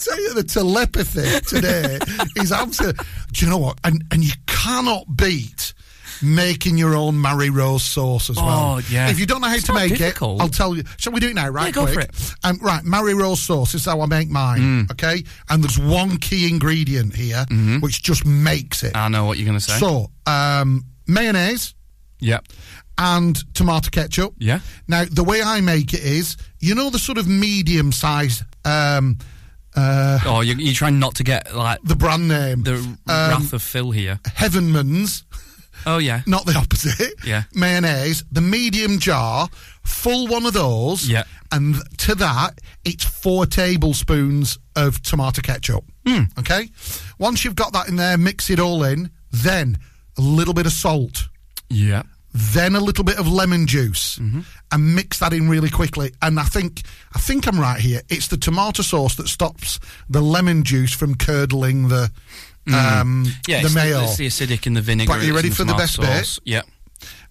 tell 0.00 0.20
you, 0.20 0.34
the 0.34 0.42
telepathy 0.44 1.40
today 1.46 1.98
is 2.36 2.52
absolute. 2.52 2.96
Do 3.32 3.44
you 3.44 3.50
know 3.50 3.58
what? 3.58 3.78
And 3.84 4.02
and 4.10 4.22
you 4.24 4.32
cannot 4.46 5.04
beat 5.16 5.74
making 6.22 6.76
your 6.76 6.94
own 6.94 7.18
Mary 7.18 7.48
Rose 7.48 7.82
sauce 7.82 8.28
as 8.28 8.36
well. 8.36 8.74
Oh, 8.76 8.80
yeah. 8.90 9.08
If 9.08 9.18
you 9.18 9.24
don't 9.24 9.40
know 9.40 9.48
how 9.48 9.54
It's 9.54 9.64
to 9.68 9.72
make 9.72 9.96
difficult. 9.96 10.38
it, 10.38 10.42
I'll 10.42 10.48
tell 10.50 10.76
you. 10.76 10.82
Shall 10.98 11.14
we 11.14 11.20
do 11.20 11.28
it 11.30 11.34
now? 11.34 11.48
Right, 11.48 11.66
Yeah, 11.68 11.72
go 11.72 11.86
for 11.86 11.94
quick? 11.94 12.10
it. 12.10 12.34
Um, 12.44 12.58
right, 12.60 12.84
Mary 12.84 13.14
Rose 13.14 13.40
sauce 13.40 13.74
is 13.74 13.86
how 13.86 14.02
I 14.02 14.06
make 14.06 14.28
mine. 14.28 14.60
Mm. 14.86 14.90
Okay, 14.92 15.24
and 15.48 15.64
there's 15.64 15.78
one 15.78 16.18
key 16.18 16.46
ingredient 16.50 17.14
here 17.14 17.46
which 17.80 18.02
just 18.02 18.26
makes 18.26 18.82
it. 18.82 18.94
I 18.96 19.08
know 19.08 19.24
what 19.24 19.38
you're 19.38 19.46
going 19.46 19.58
to 19.58 19.64
say. 19.64 19.78
So, 19.78 20.10
um, 20.26 20.84
mayonnaise 21.06 21.74
Yep. 22.20 22.44
and 22.98 23.54
tomato 23.54 23.88
ketchup. 23.88 24.34
Yeah. 24.36 24.60
Now, 24.88 25.06
the 25.10 25.24
way 25.24 25.40
I 25.42 25.62
make 25.62 25.94
it 25.94 26.00
is, 26.04 26.36
you 26.58 26.74
know, 26.74 26.90
the 26.90 26.98
sort 26.98 27.16
of 27.16 27.26
medium 27.28 27.92
size, 27.92 28.42
um, 28.66 29.16
uh, 29.76 30.18
Oh, 30.26 30.40
you're, 30.40 30.56
you're 30.58 30.74
trying 30.74 30.98
not 30.98 31.14
to 31.16 31.24
get 31.24 31.54
like 31.54 31.80
the 31.82 31.96
brand 31.96 32.28
name, 32.28 32.62
the 32.62 32.74
um, 32.76 32.98
wrath 33.06 33.52
of 33.52 33.62
Phil 33.62 33.90
here. 33.90 34.18
Heavenman's, 34.34 35.24
Oh 35.86 35.98
yeah. 35.98 36.22
not 36.26 36.44
the 36.46 36.54
opposite. 36.56 37.14
Yeah. 37.24 37.44
Mayonnaise, 37.54 38.24
the 38.30 38.40
medium 38.40 38.98
jar, 38.98 39.48
full 39.84 40.26
one 40.28 40.44
of 40.46 40.52
those. 40.52 41.08
Yeah. 41.08 41.24
And 41.52 41.76
to 41.98 42.14
that, 42.16 42.60
it's 42.84 43.04
four 43.04 43.46
tablespoons 43.46 44.58
of 44.76 45.00
tomato 45.02 45.42
ketchup. 45.42 45.84
Hmm. 46.06 46.24
Okay. 46.38 46.68
Once 47.18 47.44
you've 47.44 47.56
got 47.56 47.72
that 47.72 47.88
in 47.88 47.96
there, 47.96 48.16
mix 48.18 48.50
it 48.50 48.60
all 48.60 48.84
in. 48.84 49.10
Then 49.30 49.78
a 50.18 50.20
little 50.20 50.54
bit 50.54 50.66
of 50.66 50.72
salt. 50.72 51.28
Yeah. 51.68 52.02
Then 52.32 52.74
a 52.76 52.80
little 52.80 53.04
bit 53.04 53.18
of 53.18 53.26
lemon 53.26 53.66
juice 53.66 54.18
Mm-hmm. 54.18 54.40
and 54.72 54.94
mix 54.94 55.18
that 55.18 55.32
in 55.32 55.48
really 55.48 55.70
quickly 55.70 56.12
and 56.22 56.38
i 56.38 56.44
think 56.44 56.82
i 57.14 57.18
think 57.18 57.46
i'm 57.48 57.58
right 57.58 57.80
here 57.80 58.02
it's 58.08 58.28
the 58.28 58.36
tomato 58.36 58.82
sauce 58.82 59.16
that 59.16 59.28
stops 59.28 59.80
the 60.08 60.20
lemon 60.20 60.62
juice 60.62 60.92
from 60.94 61.14
curdling 61.16 61.88
the 61.88 62.04
um 62.68 63.24
Mm. 63.24 63.32
Yeah. 63.48 63.60
the 63.60 63.66
it's 63.66 63.74
mayo 63.74 63.98
The, 63.98 64.04
it's 64.04 64.16
the 64.16 64.26
acidic 64.26 64.66
in 64.66 64.74
the 64.74 64.80
vinegar. 64.82 65.12
Right, 65.12 65.22
you 65.22 65.32
it's 65.32 65.36
ready 65.36 65.50
for 65.50 65.64
the 65.64 65.74
best 65.74 65.98
bit? 65.98 66.38
Yeah. 66.44 66.62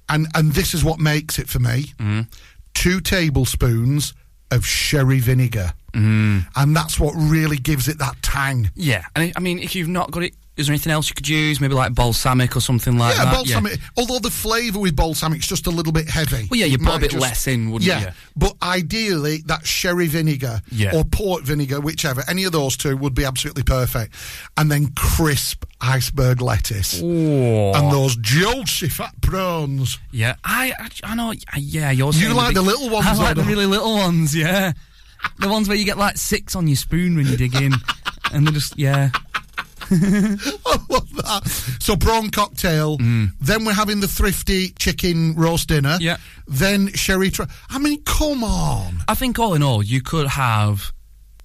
and 0.09 0.27
and 0.35 0.51
this 0.53 0.73
is 0.73 0.83
what 0.83 0.99
makes 0.99 1.39
it 1.39 1.47
for 1.47 1.59
me 1.59 1.93
Mm. 1.97 2.27
two 2.73 2.99
tablespoons 2.99 4.13
of 4.51 4.65
sherry 4.65 5.19
vinegar 5.19 5.73
Mm. 5.93 6.45
and 6.55 6.75
that's 6.75 6.99
what 6.99 7.13
really 7.15 7.57
gives 7.57 7.87
it 7.87 7.97
that 7.99 8.15
tang 8.21 8.69
Yeah. 8.75 9.05
And 9.15 9.23
I- 9.25 9.33
I 9.35 9.39
mean, 9.39 9.57
if 9.59 9.75
you've 9.75 9.87
not 9.87 10.11
got 10.11 10.21
it, 10.23 10.35
is 10.59 10.67
there 10.67 10.73
anything 10.73 10.91
else 10.91 11.09
you 11.09 11.15
could 11.15 11.27
use? 11.27 11.59
Maybe 11.61 11.73
like 11.73 11.95
balsamic 11.95 12.55
or 12.55 12.59
something 12.59 12.97
like 12.97 13.15
that. 13.15 13.23
yeah, 13.25 13.31
that. 13.31 13.37
balsamic. 13.37 13.79
Although 13.97 14.19
the 14.19 14.29
flavour 14.29 14.79
with 14.79 14.95
balsamic's 14.95 15.47
just 15.47 15.65
a 15.67 15.69
little 15.71 15.93
bit 15.93 16.09
heavy. 16.09 16.47
Well, 16.51 16.59
yeah, 16.59 16.65
you 16.67 16.77
put 16.77 16.95
a 16.95 16.99
bit 16.99 17.11
just- 17.11 17.21
less 17.21 17.47
in, 17.47 17.71
wouldn't 17.71 17.87
yeah, 17.87 17.99
you? 18.01 18.07
but 18.35 18.55
ideally 18.61 19.37
that 19.47 19.65
sherry 19.65 20.07
vinegar 20.07 20.61
Yeah. 20.71 20.95
or 20.95 21.03
port 21.05 21.43
vinegar, 21.43 21.79
whichever, 21.79 22.23
any 22.27 22.43
of 22.43 22.51
those 22.51 22.77
two 22.77 22.95
would 22.97 23.15
be 23.15 23.25
absolutely 23.25 23.63
perfect. 23.63 24.13
And 24.57 24.69
then 24.71 24.87
crisp 24.95 25.63
iceberg 25.81 26.41
lettuce 26.41 27.01
Oh. 27.01 27.73
and 27.73 27.91
those 27.91 28.15
juicy 28.17 28.89
fat 28.89 29.13
prawns. 29.21 29.97
Yeah, 30.11 30.35
I, 30.43 30.73
I, 30.77 30.89
I 31.11 31.15
know. 31.15 31.33
Yeah, 31.57 31.91
you're. 31.91 32.07
You 32.07 32.13
saying 32.13 32.35
like 32.35 32.47
big- 32.49 32.55
the 32.57 32.61
little 32.61 32.89
ones, 32.89 33.07
I 33.07 33.13
like 33.13 33.35
the 33.37 33.43
really 33.43 33.65
little 33.65 33.93
ones. 33.95 34.35
Yeah, 34.35 34.73
the 35.39 35.47
ones 35.47 35.67
where 35.69 35.77
you 35.77 35.85
get 35.85 35.97
like 35.97 36.17
six 36.17 36.55
on 36.55 36.67
your 36.67 36.75
spoon 36.75 37.15
when 37.15 37.27
you 37.27 37.37
dig 37.37 37.55
in, 37.55 37.73
and 38.33 38.45
they're 38.45 38.53
just 38.53 38.77
yeah. 38.77 39.09
I 40.65 40.77
love 40.89 41.09
that. 41.15 41.77
So 41.79 41.95
prawn 41.95 42.29
cocktail. 42.29 42.97
Then 42.97 43.65
we're 43.65 43.73
having 43.73 43.99
the 43.99 44.07
thrifty 44.07 44.69
chicken 44.69 45.35
roast 45.35 45.69
dinner. 45.69 45.97
Mm. 45.97 46.01
Yeah. 46.01 46.17
Then 46.47 46.93
sherry. 46.93 47.29
Tra- 47.31 47.47
I 47.69 47.79
mean, 47.79 48.03
come 48.03 48.43
on. 48.43 48.99
I 49.07 49.15
think 49.15 49.39
all 49.39 49.53
in 49.53 49.63
all, 49.63 49.81
you 49.83 50.01
could 50.01 50.27
have 50.27 50.91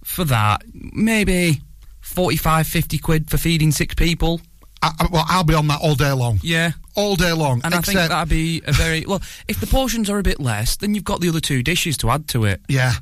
for 0.04 0.24
that 0.24 0.62
maybe 0.74 1.60
45, 2.00 2.66
50 2.66 2.98
quid 2.98 3.30
for 3.30 3.38
feeding 3.38 3.72
six 3.72 3.94
people. 3.94 4.40
I, 4.82 4.92
I, 5.00 5.06
well, 5.10 5.24
I'll 5.26 5.44
be 5.44 5.54
on 5.54 5.66
that 5.68 5.80
all 5.82 5.94
day 5.94 6.12
long. 6.12 6.40
Yeah. 6.42 6.72
All 6.94 7.16
day 7.16 7.32
long. 7.32 7.62
And 7.64 7.74
I 7.74 7.80
think 7.80 7.98
that'd 7.98 8.28
be 8.28 8.62
a 8.66 8.72
very 8.72 9.04
well. 9.06 9.22
If 9.48 9.60
the 9.60 9.66
portions 9.66 10.10
are 10.10 10.18
a 10.18 10.22
bit 10.22 10.38
less, 10.38 10.76
then 10.76 10.94
you've 10.94 11.04
got 11.04 11.20
the 11.20 11.28
other 11.30 11.40
two 11.40 11.62
dishes 11.62 11.96
to 11.98 12.10
add 12.10 12.28
to 12.28 12.44
it. 12.44 12.60
Yeah. 12.68 12.92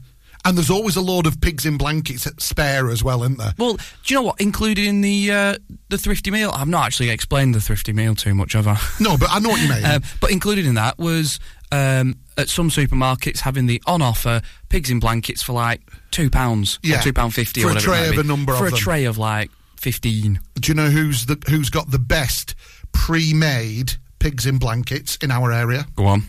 And 0.44 0.56
there's 0.58 0.70
always 0.70 0.96
a 0.96 1.00
load 1.00 1.26
of 1.26 1.40
pigs 1.40 1.64
in 1.66 1.78
blankets 1.78 2.26
at 2.26 2.40
spare 2.42 2.90
as 2.90 3.04
well, 3.04 3.22
isn't 3.22 3.38
there? 3.38 3.52
Well, 3.58 3.74
do 3.74 3.82
you 4.06 4.16
know 4.16 4.22
what? 4.22 4.40
Included 4.40 4.84
in 4.86 5.00
the 5.00 5.30
uh, 5.30 5.58
the 5.88 5.98
thrifty 5.98 6.30
meal, 6.32 6.50
I've 6.52 6.66
not 6.68 6.84
actually 6.86 7.10
explained 7.10 7.54
the 7.54 7.60
thrifty 7.60 7.92
meal 7.92 8.14
too 8.16 8.34
much, 8.34 8.54
have 8.54 8.66
I? 8.66 8.76
No, 8.98 9.16
but 9.16 9.28
I 9.30 9.38
know 9.38 9.50
what 9.50 9.60
you 9.62 9.68
mean. 9.68 9.84
Um, 9.84 10.02
but 10.20 10.30
included 10.32 10.66
in 10.66 10.74
that 10.74 10.98
was 10.98 11.38
um, 11.70 12.16
at 12.36 12.48
some 12.48 12.70
supermarkets 12.70 13.38
having 13.40 13.66
the 13.66 13.80
on 13.86 14.02
offer 14.02 14.42
pigs 14.68 14.90
in 14.90 14.98
blankets 15.00 15.42
for 15.42 15.52
like 15.52 15.80
two 16.10 16.28
pounds 16.28 16.78
Yeah. 16.82 16.98
or 16.98 17.02
two 17.02 17.12
pound 17.12 17.34
fifty 17.34 17.62
For 17.62 17.68
or 17.68 17.76
a 17.76 17.80
tray 17.80 18.08
of 18.08 18.18
a 18.18 18.22
number 18.24 18.54
for 18.54 18.66
a 18.66 18.70
them. 18.70 18.78
tray 18.78 19.04
of 19.04 19.18
like 19.18 19.50
fifteen. 19.76 20.40
Do 20.60 20.68
you 20.70 20.74
know 20.74 20.90
who's 20.90 21.26
the 21.26 21.40
who's 21.48 21.70
got 21.70 21.90
the 21.92 21.98
best 22.00 22.54
pre-made 22.92 23.92
pigs 24.18 24.46
in 24.46 24.58
blankets 24.58 25.16
in 25.16 25.30
our 25.30 25.52
area? 25.52 25.86
Go 25.96 26.06
on. 26.06 26.22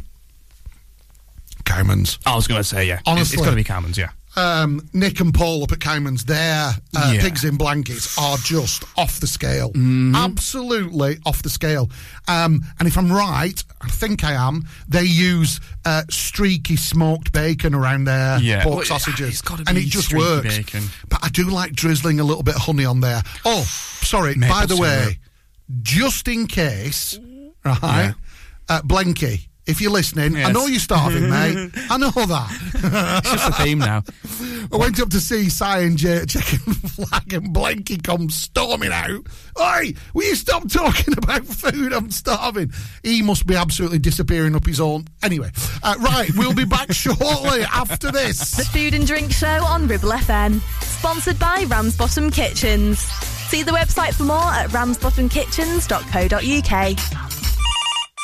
Cowman's. 1.65 2.19
I 2.25 2.35
was 2.35 2.47
going 2.47 2.59
to 2.59 2.63
say 2.63 2.87
yeah. 2.87 2.95
It's- 2.95 3.03
Honestly. 3.07 3.35
it's 3.35 3.43
got 3.43 3.49
to 3.51 3.55
be 3.55 3.63
Cowman's. 3.63 3.97
Yeah. 3.97 4.09
Um, 4.35 4.89
Nick 4.93 5.19
and 5.19 5.31
Paul 5.31 5.61
up 5.63 5.71
at 5.73 5.79
Cowman's, 5.79 6.25
their 6.25 6.71
uh, 6.95 7.11
Yeah. 7.13 7.21
pigs 7.21 7.43
in 7.43 7.55
blankets 7.55 8.17
are 8.17 8.35
just 8.37 8.83
off 8.97 9.19
the 9.19 9.27
scale. 9.27 9.69
Mm-hmm. 9.69 10.15
Absolutely 10.15 11.19
off 11.23 11.43
the 11.43 11.51
scale. 11.51 11.91
Um, 12.27 12.63
and 12.79 12.87
if 12.87 12.97
I'm 12.97 13.11
right, 13.13 13.63
I 13.79 13.89
think 13.89 14.23
I 14.23 14.31
am, 14.33 14.67
they 14.87 15.03
use 15.03 15.59
uh, 15.85 16.01
streaky 16.09 16.77
smoked 16.77 17.31
bacon 17.31 17.75
around 17.75 18.05
their 18.05 18.39
Yeah. 18.39 18.63
pork 18.63 18.77
Well, 18.77 18.85
sausages. 18.85 19.43
and 19.67 19.77
it 19.77 19.85
just 19.85 20.11
works. 20.15 20.57
bacon. 20.57 20.85
But 21.09 21.19
I 21.23 21.29
do 21.29 21.43
like 21.51 21.73
drizzling 21.73 22.19
a 22.19 22.23
little 22.23 22.41
bit 22.43 22.55
of 22.55 22.61
honey 22.61 22.85
on 22.85 23.01
there. 23.01 23.21
Oh, 23.45 23.61
sorry, 24.01 24.33
Maple 24.33 24.55
by 24.55 24.65
the 24.65 24.77
way, 24.77 25.19
just 25.83 26.27
in 26.27 26.47
case, 26.47 27.19
right, 27.63 27.77
Yeah. 27.83 28.13
uh, 28.67 28.81
Blanky, 28.81 29.47
if 29.65 29.79
you're 29.79 29.91
listening, 29.91 30.35
I 30.37 30.51
know 30.51 30.65
you're 30.67 30.79
starving, 30.79 31.29
mate. 31.29 31.71
I 31.89 31.97
know 31.97 32.09
that. 32.11 33.21
It's 33.23 33.31
just 33.31 33.49
a 33.49 33.53
theme 33.63 33.79
now. 33.79 34.03
I 34.71 34.77
went 34.77 34.99
up 34.99 35.09
to 35.09 35.19
see 35.19 35.49
Si 35.49 35.63
and 35.65 35.97
Jay 35.97 36.23
checking 36.25 36.59
flag 36.59 37.33
and 37.33 37.55
Blanky 37.55 38.03
comes 38.03 38.35
storming 38.35 38.91
out. 38.91 39.25
Oi, 39.59 39.93
will 40.13 40.25
you 40.25 40.35
stop 40.35 40.69
talking 40.69 41.15
about 41.17 41.45
food? 41.45 41.93
I'm 41.93 42.11
starving. 42.11 42.71
He 43.03 43.21
must 43.21 43.47
be 43.47 43.55
absolutely 43.55 43.99
disappearing 43.99 44.53
up 44.55 44.65
his 44.65 44.81
own. 44.81 45.05
Anyway, 45.21 45.51
uh, 45.81 45.95
right, 45.99 46.29
we'll 46.35 46.53
be 46.53 46.65
back 46.65 46.91
shortly 46.93 47.61
after 47.63 48.11
this. 48.11 48.51
The. 48.51 48.65
Food 48.65 48.93
and 48.95 49.07
Drink 49.07 49.31
Show 49.31 49.63
on 49.63 49.87
Ribble 49.87 50.09
FM. 50.09 50.59
Sponsored 50.81 51.39
by 51.39 51.63
Ramsbottom 51.67 52.31
Kitchens. 52.31 52.99
See 52.99 53.63
the 53.63 53.71
website 53.71 54.13
for 54.15 54.23
more 54.23 54.37
at 54.37 54.69
ramsbottomkitchens.co.uk. 54.71 57.52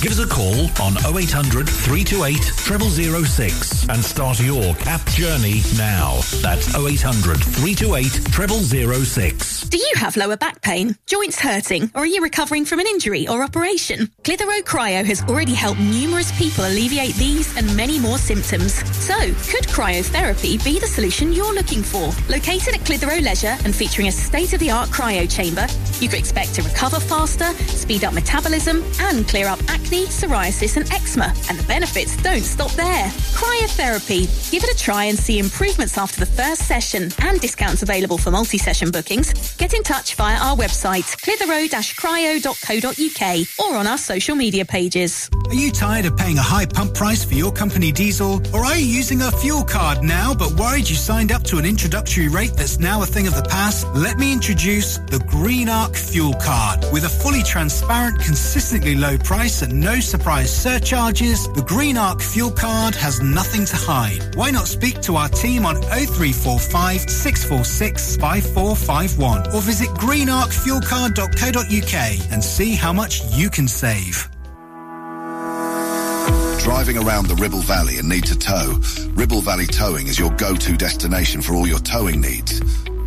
Give 0.00 0.12
us 0.12 0.18
a 0.18 0.26
call 0.26 0.62
on 0.80 0.96
0800 1.14 1.68
328 1.68 2.40
0006 3.26 3.88
and 3.90 4.02
start 4.02 4.40
your 4.40 4.74
CAP 4.76 5.04
journey 5.08 5.60
now. 5.76 6.20
That's 6.40 6.74
0800 6.74 7.36
328 7.36 8.08
0006. 9.04 9.68
Do 9.68 9.76
you 9.76 9.92
have 9.96 10.16
lower 10.16 10.38
back 10.38 10.62
pain, 10.62 10.96
joints 11.06 11.38
hurting, 11.38 11.90
or 11.94 12.02
are 12.02 12.06
you 12.06 12.22
recovering 12.22 12.64
from 12.64 12.80
an 12.80 12.86
injury 12.86 13.28
or 13.28 13.42
operation? 13.42 14.10
Clitheroe 14.24 14.62
Cryo 14.62 15.04
has 15.04 15.22
already 15.24 15.52
helped 15.52 15.80
numerous 15.80 16.32
people 16.38 16.64
alleviate 16.64 17.14
these 17.16 17.54
and 17.58 17.76
many 17.76 18.00
more 18.00 18.16
symptoms. 18.16 18.72
So, 18.96 19.14
could 19.52 19.68
cryotherapy 19.68 20.64
be 20.64 20.78
the 20.78 20.86
solution 20.86 21.30
you're 21.32 21.54
looking 21.54 21.82
for? 21.82 22.10
Located 22.32 22.74
at 22.74 22.86
Clitheroe 22.86 23.20
Leisure 23.20 23.58
and 23.64 23.76
featuring 23.76 24.08
a 24.08 24.12
state-of-the-art 24.12 24.88
cryo 24.88 25.30
chamber, 25.30 25.66
you 26.00 26.08
can 26.08 26.18
expect 26.18 26.54
to 26.54 26.62
recover 26.62 26.98
faster, 27.00 27.52
speed 27.68 28.04
up 28.04 28.14
metabolism, 28.14 28.82
and 29.00 29.28
clear 29.28 29.46
up 29.46 29.60
acne, 29.68 29.89
psoriasis, 29.90 30.76
and 30.76 30.88
eczema. 30.92 31.32
And 31.48 31.58
the 31.58 31.66
benefits 31.66 32.16
don't 32.22 32.44
stop 32.44 32.70
there. 32.72 33.08
Cryotherapy. 33.34 34.50
Give 34.50 34.62
it 34.64 34.70
a 34.70 34.76
try 34.76 35.04
and 35.04 35.18
see 35.18 35.38
improvements 35.38 35.96
after 35.98 36.20
the 36.20 36.26
first 36.26 36.66
session 36.66 37.10
and 37.20 37.40
discounts 37.40 37.82
available 37.82 38.18
for 38.18 38.30
multi-session 38.30 38.90
bookings. 38.90 39.56
Get 39.56 39.72
in 39.74 39.82
touch 39.82 40.14
via 40.14 40.38
our 40.38 40.56
website, 40.56 41.04
clitheroe-cryo.co.uk 41.22 43.48
or 43.58 43.76
on 43.76 43.86
our 43.86 43.98
social 43.98 44.36
media 44.36 44.64
pages. 44.64 45.28
Are 45.48 45.54
you 45.54 45.72
tired 45.72 46.06
of 46.06 46.16
paying 46.16 46.38
a 46.38 46.42
high 46.42 46.66
pump 46.66 46.94
price 46.94 47.24
for 47.24 47.34
your 47.34 47.52
company 47.52 47.90
diesel? 47.90 48.40
Or 48.54 48.64
are 48.64 48.76
you 48.76 48.86
using 48.86 49.22
a 49.22 49.32
fuel 49.32 49.64
card 49.64 50.02
now 50.02 50.34
but 50.34 50.52
worried 50.52 50.88
you 50.88 50.94
signed 50.94 51.32
up 51.32 51.42
to 51.44 51.58
an 51.58 51.64
introductory 51.64 52.28
rate 52.28 52.52
that's 52.54 52.78
now 52.78 53.02
a 53.02 53.06
thing 53.06 53.26
of 53.26 53.34
the 53.34 53.42
past? 53.42 53.88
Let 53.88 54.18
me 54.18 54.32
introduce 54.32 54.98
the 54.98 55.18
Green 55.28 55.68
Arc 55.68 55.96
Fuel 55.96 56.34
Card. 56.34 56.84
With 56.92 57.04
a 57.04 57.08
fully 57.08 57.42
transparent, 57.42 58.20
consistently 58.20 58.94
low 58.94 59.18
price 59.18 59.62
and 59.62 59.79
no 59.80 59.98
surprise 59.98 60.54
surcharges, 60.54 61.50
the 61.54 61.62
Green 61.62 61.96
Arc 61.96 62.20
Fuel 62.20 62.50
Card 62.50 62.94
has 62.94 63.22
nothing 63.22 63.64
to 63.64 63.76
hide. 63.76 64.36
Why 64.36 64.50
not 64.50 64.66
speak 64.66 65.00
to 65.02 65.16
our 65.16 65.30
team 65.30 65.64
on 65.64 65.76
0345 65.82 67.08
646 67.08 68.16
5451 68.16 69.54
or 69.54 69.62
visit 69.62 69.88
greenarcfuelcard.co.uk 69.90 72.32
and 72.32 72.44
see 72.44 72.74
how 72.74 72.92
much 72.92 73.22
you 73.32 73.48
can 73.48 73.66
save. 73.66 74.28
Driving 76.60 76.98
around 76.98 77.28
the 77.28 77.36
Ribble 77.36 77.62
Valley 77.62 77.96
and 77.96 78.06
need 78.08 78.26
to 78.26 78.38
tow? 78.38 78.78
Ribble 79.14 79.40
Valley 79.40 79.66
Towing 79.66 80.08
is 80.08 80.18
your 80.18 80.30
go-to 80.32 80.76
destination 80.76 81.40
for 81.40 81.54
all 81.54 81.66
your 81.66 81.78
towing 81.78 82.20
needs. 82.20 82.60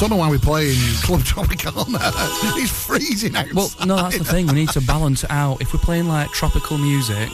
Don't 0.00 0.08
know 0.08 0.16
why 0.16 0.30
we're 0.30 0.38
playing 0.38 0.78
Club 1.02 1.20
Tropicana. 1.20 1.98
it's 2.56 2.70
freezing 2.72 3.36
outside. 3.36 3.54
Well, 3.54 3.70
no, 3.86 3.96
that's 3.96 4.16
the 4.16 4.24
thing. 4.24 4.46
We 4.46 4.54
need 4.54 4.70
to 4.70 4.80
balance 4.80 5.24
it 5.24 5.30
out. 5.30 5.60
If 5.60 5.74
we're 5.74 5.80
playing 5.80 6.08
like 6.08 6.30
tropical 6.30 6.78
music, 6.78 7.28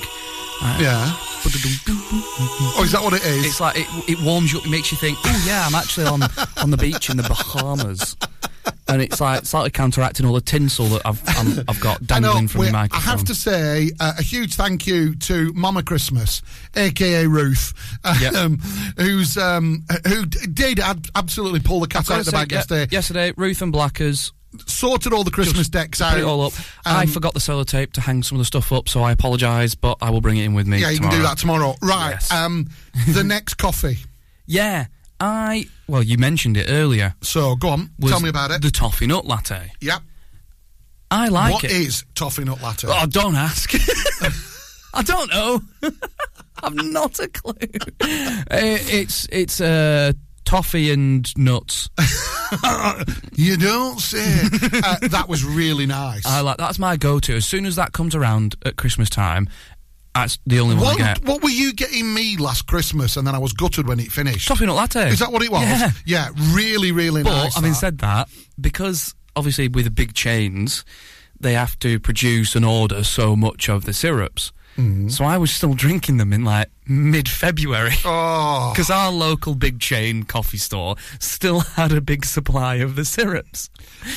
uh, 0.61 0.77
Yeah. 0.81 1.13
Oh, 1.47 2.83
is 2.85 2.91
that 2.91 3.03
what 3.05 3.13
it 3.13 3.25
is? 3.25 3.47
It's 3.47 3.61
like 3.61 3.77
it, 3.79 3.87
it 4.11 4.21
warms 4.21 4.53
you 4.53 4.59
up. 4.59 4.67
It 4.67 4.71
makes 4.71 4.91
you 4.91 4.99
think, 4.99 5.17
oh 5.25 5.45
yeah, 5.47 5.65
I'm 5.65 5.77
actually 5.77 6.07
on 6.07 6.23
on 6.57 6.71
the 6.73 6.77
beach 6.77 7.09
in 7.09 7.17
the 7.17 7.23
Bahamas, 7.23 8.17
and 8.89 9.03
it's 9.03 9.21
like 9.21 9.45
slightly 9.45 9.71
counteracting 9.71 10.25
all 10.27 10.35
the 10.35 10.41
tinsel 10.41 10.87
that 10.87 11.03
I've 11.05 11.21
I'm, 11.27 11.65
I've 11.69 11.81
got 11.81 12.01
I 12.13 12.19
know, 12.21 12.29
dangling 12.35 12.49
from 12.49 12.65
the 12.67 12.89
I 12.93 12.99
have 13.01 13.25
to 13.25 13.35
say 13.35 13.91
uh, 14.01 14.13
a 14.19 14.23
huge 14.23 14.55
thank 14.55 14.87
you 14.87 15.15
to 15.17 15.53
Mama 15.55 15.83
Christmas, 15.83 16.43
aka 16.77 17.27
Ruth, 17.27 17.73
Yep. 18.21 18.35
um, 18.35 18.59
who's 18.97 19.37
um, 19.37 19.85
who 20.07 20.25
did 20.27 20.79
ab- 20.81 21.07
absolutely 21.15 21.61
pull 21.61 21.81
the 21.81 21.89
cat 21.89 22.11
out 22.11 22.21
of 22.21 22.27
the 22.27 22.33
bag 22.33 22.53
yeah, 22.53 22.59
yesterday. 22.59 22.87
Yesterday, 22.91 23.33
Ruth 23.37 23.63
and 23.63 23.73
Blackers 23.73 24.33
sorted 24.67 25.13
all 25.13 25.23
the 25.25 25.31
Christmas 25.31 25.69
decks 25.69 26.01
out. 26.01 26.13
put 26.13 26.21
it 26.21 26.25
all 26.25 26.41
up. 26.47 26.53
I 26.87 27.03
Um, 27.03 27.09
forgot 27.09 27.35
the 27.35 27.41
sellotape 27.41 27.93
to 27.93 28.01
hang 28.01 28.23
some 28.23 28.37
of 28.37 28.41
the 28.41 28.45
stuff 28.47 28.73
up, 28.73 28.89
so 28.89 29.03
I 29.03 29.13
apologise, 29.13 29.75
but 29.75 29.99
I 30.01 30.09
will 30.11 30.23
bring 30.23 30.39
it 30.39 30.45
in 30.45 30.55
with 30.55 30.67
me. 30.67 30.79
Yeah, 30.81 30.89
you 30.91 30.97
tomorrow. 30.97 31.13
can 31.13 31.21
do 31.21 31.27
that 31.29 31.39
tomorrow. 31.39 31.75
Right. 31.83 32.11
Yes. 32.13 32.33
Um, 32.33 32.71
the 33.13 33.23
next 33.25 33.55
coffee. 33.55 33.99
Yeah. 34.47 34.87
I 35.21 35.67
well, 35.89 36.03
you 36.03 36.19
mentioned 36.19 36.57
it 36.57 36.67
earlier. 36.69 37.15
So 37.23 37.57
go 37.57 37.71
on, 37.71 37.91
tell 38.07 38.21
me 38.21 38.29
about 38.29 38.51
it. 38.51 38.63
The 38.63 38.71
toffee 38.71 39.07
nut 39.07 39.25
latte. 39.27 39.73
Yep. 39.81 40.01
I 41.11 41.29
like 41.29 41.55
What 41.55 41.65
it. 41.65 41.71
is 41.71 42.05
toffee 42.15 42.45
nut 42.45 42.61
latte? 42.63 42.89
Oh, 42.91 43.07
don't 43.07 43.37
ask. 43.37 43.73
I 44.95 45.03
don't 45.03 45.31
know. 45.31 45.61
I've 46.63 46.75
not 46.75 47.19
a 47.21 47.29
clue. 47.29 47.53
Uh, 48.49 48.79
it's 48.89 49.27
it's 49.33 49.61
uh, 49.61 50.13
toffee 50.45 50.91
and 50.93 51.37
nuts. 51.37 51.89
you 53.35 53.57
don't 53.57 53.99
say. 54.01 54.41
uh, 54.85 55.09
that 55.09 55.27
was 55.29 55.45
really 55.45 55.87
nice. 55.87 56.25
I 56.25 56.41
like 56.43 56.57
that's 56.59 56.79
my 56.79 56.97
go-to. 56.97 57.35
As 57.37 57.45
soon 57.47 57.67
as 57.67 57.77
that 57.77 57.93
comes 57.93 58.15
around 58.15 58.55
at 58.65 58.77
Christmas 58.77 59.11
time, 59.11 59.49
that's 60.23 60.39
the 60.47 60.61
only 60.61 60.75
one 60.77 60.85
I 60.85 60.89
What, 60.89 60.99
get. 60.99 61.25
what 61.25 61.43
were 61.43 61.51
you 61.51 61.73
getting 61.73 62.13
me 62.15 62.37
last 62.37 62.67
Christmas 62.67 63.17
and 63.17 63.27
then 63.27 63.35
I 63.35 63.39
was 63.39 63.53
gutted 63.53 63.87
when 63.89 64.01
it 64.01 64.11
finished? 64.13 64.49
Toffee 64.49 64.67
nut 64.67 64.77
latte. 64.77 65.09
Is 65.11 65.19
that 65.21 65.31
what 65.33 65.43
it 65.43 65.51
was? 65.51 65.63
Yeah. 65.63 65.91
Yeah, 66.05 66.29
really, 66.55 66.93
really 66.93 67.23
But 67.23 67.31
nice. 67.45 67.55
having 67.55 67.73
that. 67.73 67.77
said 67.79 67.99
that, 67.99 68.29
because 68.61 69.15
obviously 69.35 69.69
with 69.69 69.85
the 69.85 69.91
big 69.91 70.15
chains, 70.15 70.85
they 71.39 71.53
have 71.55 71.79
to 71.81 72.01
produce 72.01 72.57
and 72.57 72.65
order 72.65 73.05
so 73.05 73.37
much 73.37 73.69
of 73.69 73.85
the 73.85 73.93
syrups. 73.93 74.53
Mm. 74.79 75.11
So 75.11 75.25
I 75.25 75.39
was 75.39 75.51
still 75.51 75.73
drinking 75.73 76.19
them 76.19 76.33
in 76.35 76.45
like 76.45 76.69
mid-February. 76.87 77.95
Oh. 78.05 78.73
Because 78.75 78.91
our 78.91 79.11
local 79.11 79.55
big 79.55 79.81
chain 79.81 80.23
coffee 80.25 80.59
store 80.59 80.97
still 81.19 81.61
had 81.77 81.93
a 81.93 82.01
big 82.03 82.25
supply 82.27 82.77
of 82.77 82.95
the 82.95 83.05
syrups. 83.05 83.71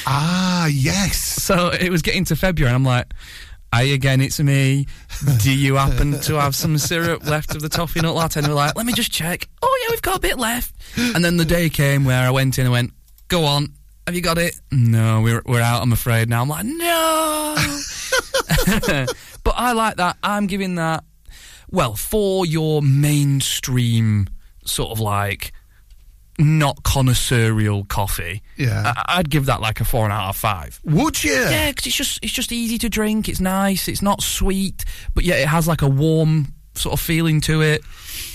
Ah, 0.05 0.67
yes. 0.67 1.17
So 1.17 1.69
it 1.69 1.89
was 1.89 2.01
getting 2.01 2.25
to 2.25 2.35
February, 2.35 2.73
and 2.73 2.75
I'm 2.75 2.83
like, 2.85 3.13
"Hi 3.73 3.83
again, 3.83 4.21
it's 4.21 4.39
me. 4.39 4.87
Do 5.41 5.53
you 5.53 5.75
happen 5.75 6.19
to 6.21 6.35
have 6.35 6.55
some 6.55 6.77
syrup 6.77 7.25
left 7.25 7.55
of 7.55 7.61
the 7.61 7.69
toffee 7.69 8.01
nut 8.01 8.15
latte?" 8.15 8.39
And 8.39 8.47
were 8.47 8.53
like, 8.53 8.75
"Let 8.75 8.85
me 8.85 8.93
just 8.93 9.11
check. 9.11 9.47
Oh 9.61 9.79
yeah, 9.83 9.91
we've 9.91 10.01
got 10.01 10.17
a 10.17 10.19
bit 10.19 10.37
left." 10.37 10.75
And 10.97 11.23
then 11.23 11.37
the 11.37 11.45
day 11.45 11.69
came 11.69 12.05
where 12.05 12.25
I 12.25 12.31
went 12.31 12.57
in 12.57 12.65
and 12.65 12.71
went, 12.71 12.93
"Go 13.27 13.45
on, 13.45 13.73
have 14.07 14.15
you 14.15 14.21
got 14.21 14.37
it?" 14.37 14.59
No, 14.71 15.21
we're 15.21 15.41
we're 15.45 15.61
out. 15.61 15.81
I'm 15.81 15.93
afraid 15.93 16.29
now. 16.29 16.41
I'm 16.41 16.49
like, 16.49 16.65
no. 16.65 17.55
but 19.43 19.53
I 19.55 19.73
like 19.73 19.97
that. 19.97 20.17
I'm 20.23 20.47
giving 20.47 20.75
that. 20.75 21.03
Well, 21.71 21.95
for 21.95 22.45
your 22.45 22.81
mainstream 22.81 24.27
sort 24.65 24.91
of 24.91 24.99
like 24.99 25.51
not 26.39 26.83
connoisseurial 26.83 27.87
coffee, 27.87 28.41
Yeah. 28.55 28.93
I- 28.95 29.17
I'd 29.19 29.29
give 29.29 29.45
that 29.47 29.61
like 29.61 29.79
a 29.81 29.85
four 29.85 30.05
and 30.05 30.13
a 30.13 30.15
half, 30.15 30.37
five. 30.37 30.79
Would 30.85 31.23
you? 31.23 31.33
Yeah, 31.33 31.69
because 31.69 31.85
it's 31.87 31.95
just 31.95 32.19
it's 32.23 32.31
just 32.33 32.51
easy 32.51 32.77
to 32.79 32.89
drink. 32.89 33.27
It's 33.29 33.39
nice. 33.41 33.87
It's 33.87 34.01
not 34.01 34.23
sweet, 34.23 34.85
but 35.13 35.23
yet 35.25 35.39
it 35.39 35.47
has 35.47 35.67
like 35.67 35.81
a 35.81 35.87
warm 35.87 36.53
sort 36.75 36.93
of 36.93 36.99
feeling 36.99 37.41
to 37.41 37.61
it. 37.61 37.81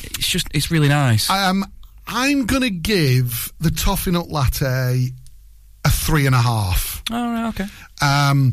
It's 0.03 0.29
just 0.29 0.47
it's 0.53 0.71
really 0.71 0.89
nice. 0.89 1.29
Um, 1.31 1.65
I'm 2.07 2.45
going 2.45 2.63
to 2.63 2.71
give 2.71 3.53
the 3.59 3.71
toffee 3.71 4.11
nut 4.11 4.29
latte 4.29 5.11
a 5.87 5.91
three 5.91 6.27
and 6.27 6.35
a 6.35 6.41
half. 6.43 7.03
All 7.11 7.31
right, 7.31 7.49
okay. 7.49 7.65
Um, 8.03 8.53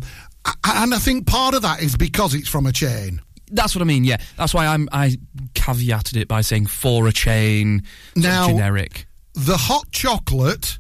and 0.64 0.94
I 0.94 0.98
think 0.98 1.28
part 1.28 1.54
of 1.56 1.62
that 1.64 1.82
is 1.82 1.96
because 1.98 2.34
it's 2.34 2.48
from 2.48 2.66
a 2.66 2.72
chain. 2.72 3.22
That's 3.54 3.76
what 3.76 3.82
I 3.82 3.86
mean. 3.86 4.06
Yeah, 4.06 4.18
that's 4.38 4.54
why 4.54 4.66
I'm 4.68 4.88
I 4.94 5.18
caveated 5.56 6.16
it 6.16 6.30
by 6.30 6.40
saying 6.40 6.68
for 6.68 7.06
a 7.08 7.12
chain, 7.12 7.84
Now- 8.16 8.48
generic. 8.48 9.08
The 9.34 9.58
hot 9.58 9.92
chocolate, 9.92 10.80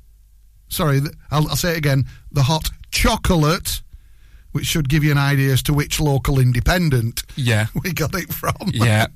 sorry, 0.67 1.01
I'll, 1.31 1.47
I'll 1.49 1.55
say 1.55 1.71
it 1.71 1.77
again. 1.77 2.05
The 2.31 2.43
hot 2.43 2.69
chocolate, 2.91 3.81
which 4.51 4.65
should 4.65 4.89
give 4.89 5.03
you 5.03 5.11
an 5.11 5.17
idea 5.17 5.53
as 5.53 5.63
to 5.63 5.73
which 5.73 5.99
local 5.99 6.37
independent 6.39 7.23
Yeah, 7.35 7.67
we 7.83 7.93
got 7.93 8.13
it 8.15 8.33
from. 8.33 8.55
yeah. 8.73 9.07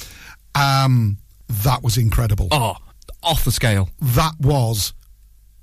um, 0.54 1.18
that 1.64 1.82
was 1.82 1.96
incredible. 1.98 2.48
Oh, 2.50 2.76
off 3.22 3.44
the 3.44 3.52
scale. 3.52 3.90
That 4.00 4.32
was 4.40 4.92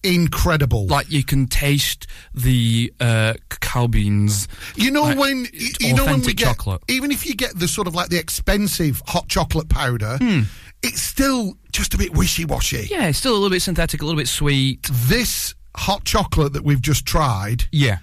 incredible. 0.04 0.86
Like 0.86 1.10
you 1.12 1.24
can 1.24 1.48
taste 1.48 2.06
the 2.34 2.94
uh, 3.00 3.34
cacao 3.50 3.88
beans. 3.88 4.48
You 4.76 4.92
know 4.92 5.02
Like, 5.04 5.18
when 5.18 5.48
it's 5.52 5.80
you 5.82 5.96
know 5.96 6.06
when 6.06 6.22
we 6.22 6.34
get 6.34 6.46
chocolate. 6.46 6.82
even 6.88 7.12
if 7.12 7.26
you 7.26 7.34
get 7.36 7.58
the 7.58 7.68
sort 7.68 7.88
of 7.88 7.96
like 7.96 8.10
the 8.10 8.20
expensive 8.20 9.02
hot 9.08 9.28
chocolate 9.28 9.68
powder, 9.70 10.18
Hmm. 10.22 10.42
It's 10.86 11.02
still 11.02 11.58
just 11.72 11.94
a 11.94 11.98
bit 11.98 12.14
wishy 12.14 12.46
washy. 12.46 12.88
Yeah, 12.90 13.08
it's 13.08 13.18
still 13.18 13.34
a 13.34 13.40
little 13.40 13.50
bit 13.50 13.62
synthetic, 13.62 14.02
a 14.02 14.06
little 14.06 14.20
bit 14.20 14.28
sweet. 14.28 14.84
This 14.92 15.56
hot 15.76 16.04
chocolate 16.06 16.54
that 16.54 16.64
we've 16.64 16.82
just 16.82 17.06
tried 17.06 17.66
Yeah, 17.72 17.98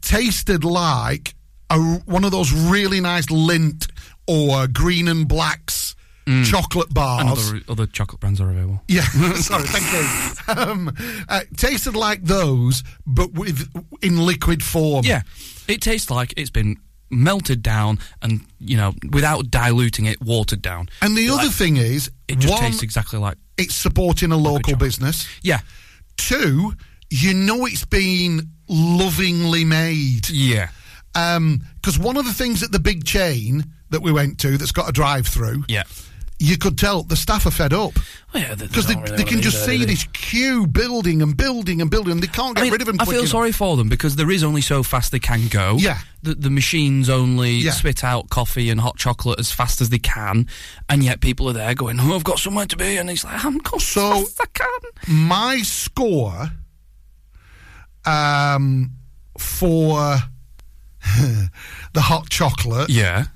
tasted 0.00 0.64
like 0.64 1.34
a, 1.70 1.78
one 2.04 2.24
of 2.24 2.30
those 2.30 2.52
really 2.52 3.00
nice 3.00 3.26
Lindt 3.26 3.90
or 4.26 4.66
green 4.68 5.08
and 5.08 5.26
blacks 5.26 5.94
chocolate 6.44 6.86
and 6.86 6.94
bars. 6.94 7.50
other 7.50 7.60
other 7.68 7.86
chocolate 7.86 8.20
brands 8.20 8.40
are 8.40 8.48
available. 8.50 8.80
Yeah, 8.88 9.02
sorry, 9.34 9.64
thank 9.66 10.56
you. 10.56 10.62
Um, 10.62 10.94
uh, 11.28 11.40
tasted 11.56 11.96
like 11.96 12.22
those, 12.24 12.84
but 13.06 13.32
with 13.32 13.68
in 14.02 14.18
liquid 14.24 14.62
form. 14.62 15.04
Yeah, 15.04 15.22
it 15.66 15.80
tastes 15.80 16.10
like 16.10 16.34
it's 16.36 16.50
been 16.50 16.76
melted 17.12 17.62
down 17.62 17.98
and 18.22 18.40
you 18.58 18.76
know 18.76 18.94
without 19.12 19.50
diluting 19.50 20.06
it, 20.06 20.20
watered 20.22 20.62
down. 20.62 20.88
And 21.00 21.16
the 21.16 21.28
other 21.28 21.44
Like, 21.44 21.52
thing 21.52 21.76
is, 21.76 22.10
it 22.26 22.38
just 22.38 22.52
one, 22.54 22.62
tastes 22.62 22.82
exactly 22.82 23.18
like 23.18 23.36
it's 23.58 23.74
supporting 23.74 24.32
a 24.32 24.36
local 24.36 24.76
business. 24.76 25.28
yeah, 25.42 25.60
Two, 26.16 26.72
you 27.10 27.34
know 27.34 27.66
it's 27.66 27.84
been 27.84 28.48
lovingly 28.68 29.64
made. 29.64 30.28
yeah, 30.30 30.68
um, 31.14 31.62
Because 31.76 31.98
one 31.98 32.16
of 32.16 32.24
the 32.24 32.32
things 32.32 32.62
at 32.62 32.72
the 32.72 32.78
big 32.78 33.04
chain 33.04 33.64
that 33.90 34.00
we 34.02 34.10
went 34.10 34.38
to 34.40 34.56
that's 34.56 34.72
got 34.72 34.88
a 34.88 34.92
drive 34.92 35.26
through, 35.26 35.64
yeah. 35.68 35.82
You 36.42 36.58
could 36.58 36.76
tell 36.76 37.02
the 37.04 37.14
staff 37.16 37.46
are 37.46 37.50
fed 37.50 37.72
up. 37.72 37.92
Well, 38.34 38.42
yeah, 38.42 38.54
Because 38.54 38.86
they, 38.86 38.96
really 38.96 39.16
they 39.16 39.24
can 39.24 39.40
just 39.42 39.64
see 39.64 39.84
this 39.84 40.04
queue 40.12 40.66
building 40.66 41.22
and 41.22 41.36
building 41.36 41.80
and 41.80 41.90
building, 41.90 42.12
and 42.12 42.22
they 42.22 42.26
can't 42.26 42.56
get 42.56 42.62
I, 42.62 42.64
mean, 42.64 42.72
rid 42.72 42.80
of 42.80 42.86
them 42.88 42.96
I 43.00 43.04
feel 43.04 43.20
enough. 43.20 43.28
sorry 43.28 43.52
for 43.52 43.76
them 43.76 43.88
because 43.88 44.16
there 44.16 44.30
is 44.30 44.42
only 44.42 44.60
so 44.60 44.82
fast 44.82 45.12
they 45.12 45.18
can 45.20 45.46
go. 45.48 45.76
Yeah. 45.78 45.98
The, 46.22 46.34
the 46.34 46.50
machines 46.50 47.08
only 47.08 47.52
Yeah. 47.52 47.70
spit 47.72 48.02
out 48.02 48.28
coffee 48.30 48.70
and 48.70 48.80
hot 48.80 48.96
chocolate 48.96 49.38
as 49.38 49.52
fast 49.52 49.80
as 49.80 49.90
they 49.90 49.98
can, 49.98 50.48
and 50.88 51.04
yet 51.04 51.20
people 51.20 51.48
are 51.48 51.52
there 51.52 51.74
going, 51.74 51.98
"Oh, 52.00 52.14
I've 52.14 52.24
got 52.24 52.38
somewhere 52.38 52.66
to 52.66 52.76
be," 52.76 52.96
and 52.96 53.08
it's 53.10 53.24
like, 53.24 53.44
"I'm 53.44 53.58
going 53.58 53.80
So- 53.80 54.12
as 54.12 54.22
fast 54.22 54.40
as 54.40 54.40
I 54.40 54.46
can." 55.06 55.16
My 55.28 55.58
score 55.62 56.50
um, 58.04 58.90
for 59.38 60.16
the 61.92 62.00
hot 62.00 62.28
chocolate, 62.30 62.90
Yeah. 62.90 63.26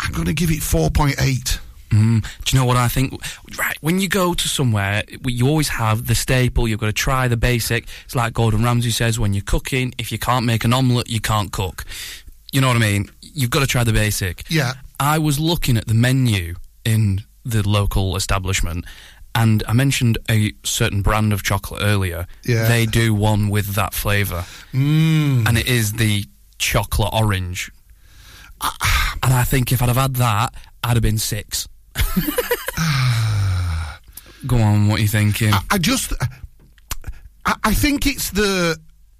I'm 0.00 0.12
going 0.12 0.26
to 0.26 0.32
give 0.34 0.50
it 0.52 0.60
4.8. 0.60 1.58
Mm, 1.90 2.22
do 2.44 2.56
you 2.56 2.58
know 2.60 2.66
what 2.66 2.76
I 2.76 2.88
think? 2.88 3.14
Right, 3.58 3.76
when 3.80 3.98
you 3.98 4.08
go 4.08 4.34
to 4.34 4.48
somewhere, 4.48 5.02
you 5.26 5.48
always 5.48 5.68
have 5.68 6.06
the 6.06 6.14
staple. 6.14 6.68
You've 6.68 6.80
got 6.80 6.86
to 6.86 6.92
try 6.92 7.28
the 7.28 7.36
basic. 7.36 7.86
It's 8.04 8.14
like 8.14 8.34
Gordon 8.34 8.62
Ramsay 8.62 8.90
says: 8.90 9.18
when 9.18 9.32
you're 9.34 9.42
cooking, 9.44 9.94
if 9.98 10.12
you 10.12 10.18
can't 10.18 10.44
make 10.44 10.64
an 10.64 10.72
omelette, 10.72 11.08
you 11.08 11.20
can't 11.20 11.50
cook. 11.52 11.84
You 12.52 12.60
know 12.60 12.66
what 12.68 12.76
I 12.76 12.80
mean? 12.80 13.10
You've 13.22 13.50
got 13.50 13.60
to 13.60 13.66
try 13.66 13.84
the 13.84 13.92
basic. 13.92 14.44
Yeah. 14.50 14.74
I 15.00 15.18
was 15.18 15.38
looking 15.38 15.76
at 15.76 15.86
the 15.86 15.94
menu 15.94 16.56
in 16.84 17.22
the 17.44 17.66
local 17.66 18.16
establishment, 18.16 18.84
and 19.34 19.62
I 19.68 19.72
mentioned 19.72 20.18
a 20.30 20.52
certain 20.64 21.02
brand 21.02 21.32
of 21.32 21.42
chocolate 21.42 21.82
earlier. 21.82 22.26
Yeah. 22.44 22.68
They 22.68 22.84
do 22.86 23.14
one 23.14 23.48
with 23.48 23.74
that 23.74 23.94
flavour, 23.94 24.44
Mm. 24.72 25.46
and 25.48 25.56
it 25.58 25.66
is 25.68 25.94
the 25.94 26.24
chocolate 26.58 27.10
orange. 27.12 27.70
and 29.22 29.32
I 29.32 29.44
think 29.44 29.72
if 29.72 29.82
I'd 29.82 29.88
have 29.88 29.96
had 29.96 30.16
that, 30.16 30.52
I'd 30.82 30.94
have 30.96 31.02
been 31.02 31.18
six. 31.18 31.68
Go 34.46 34.56
on, 34.56 34.88
what 34.88 34.98
are 34.98 35.02
you 35.02 35.08
thinking? 35.08 35.52
I, 35.52 35.60
I 35.72 35.78
just, 35.78 36.12
I, 37.44 37.54
I 37.64 37.74
think 37.74 38.06
it's 38.06 38.30
the 38.30 38.78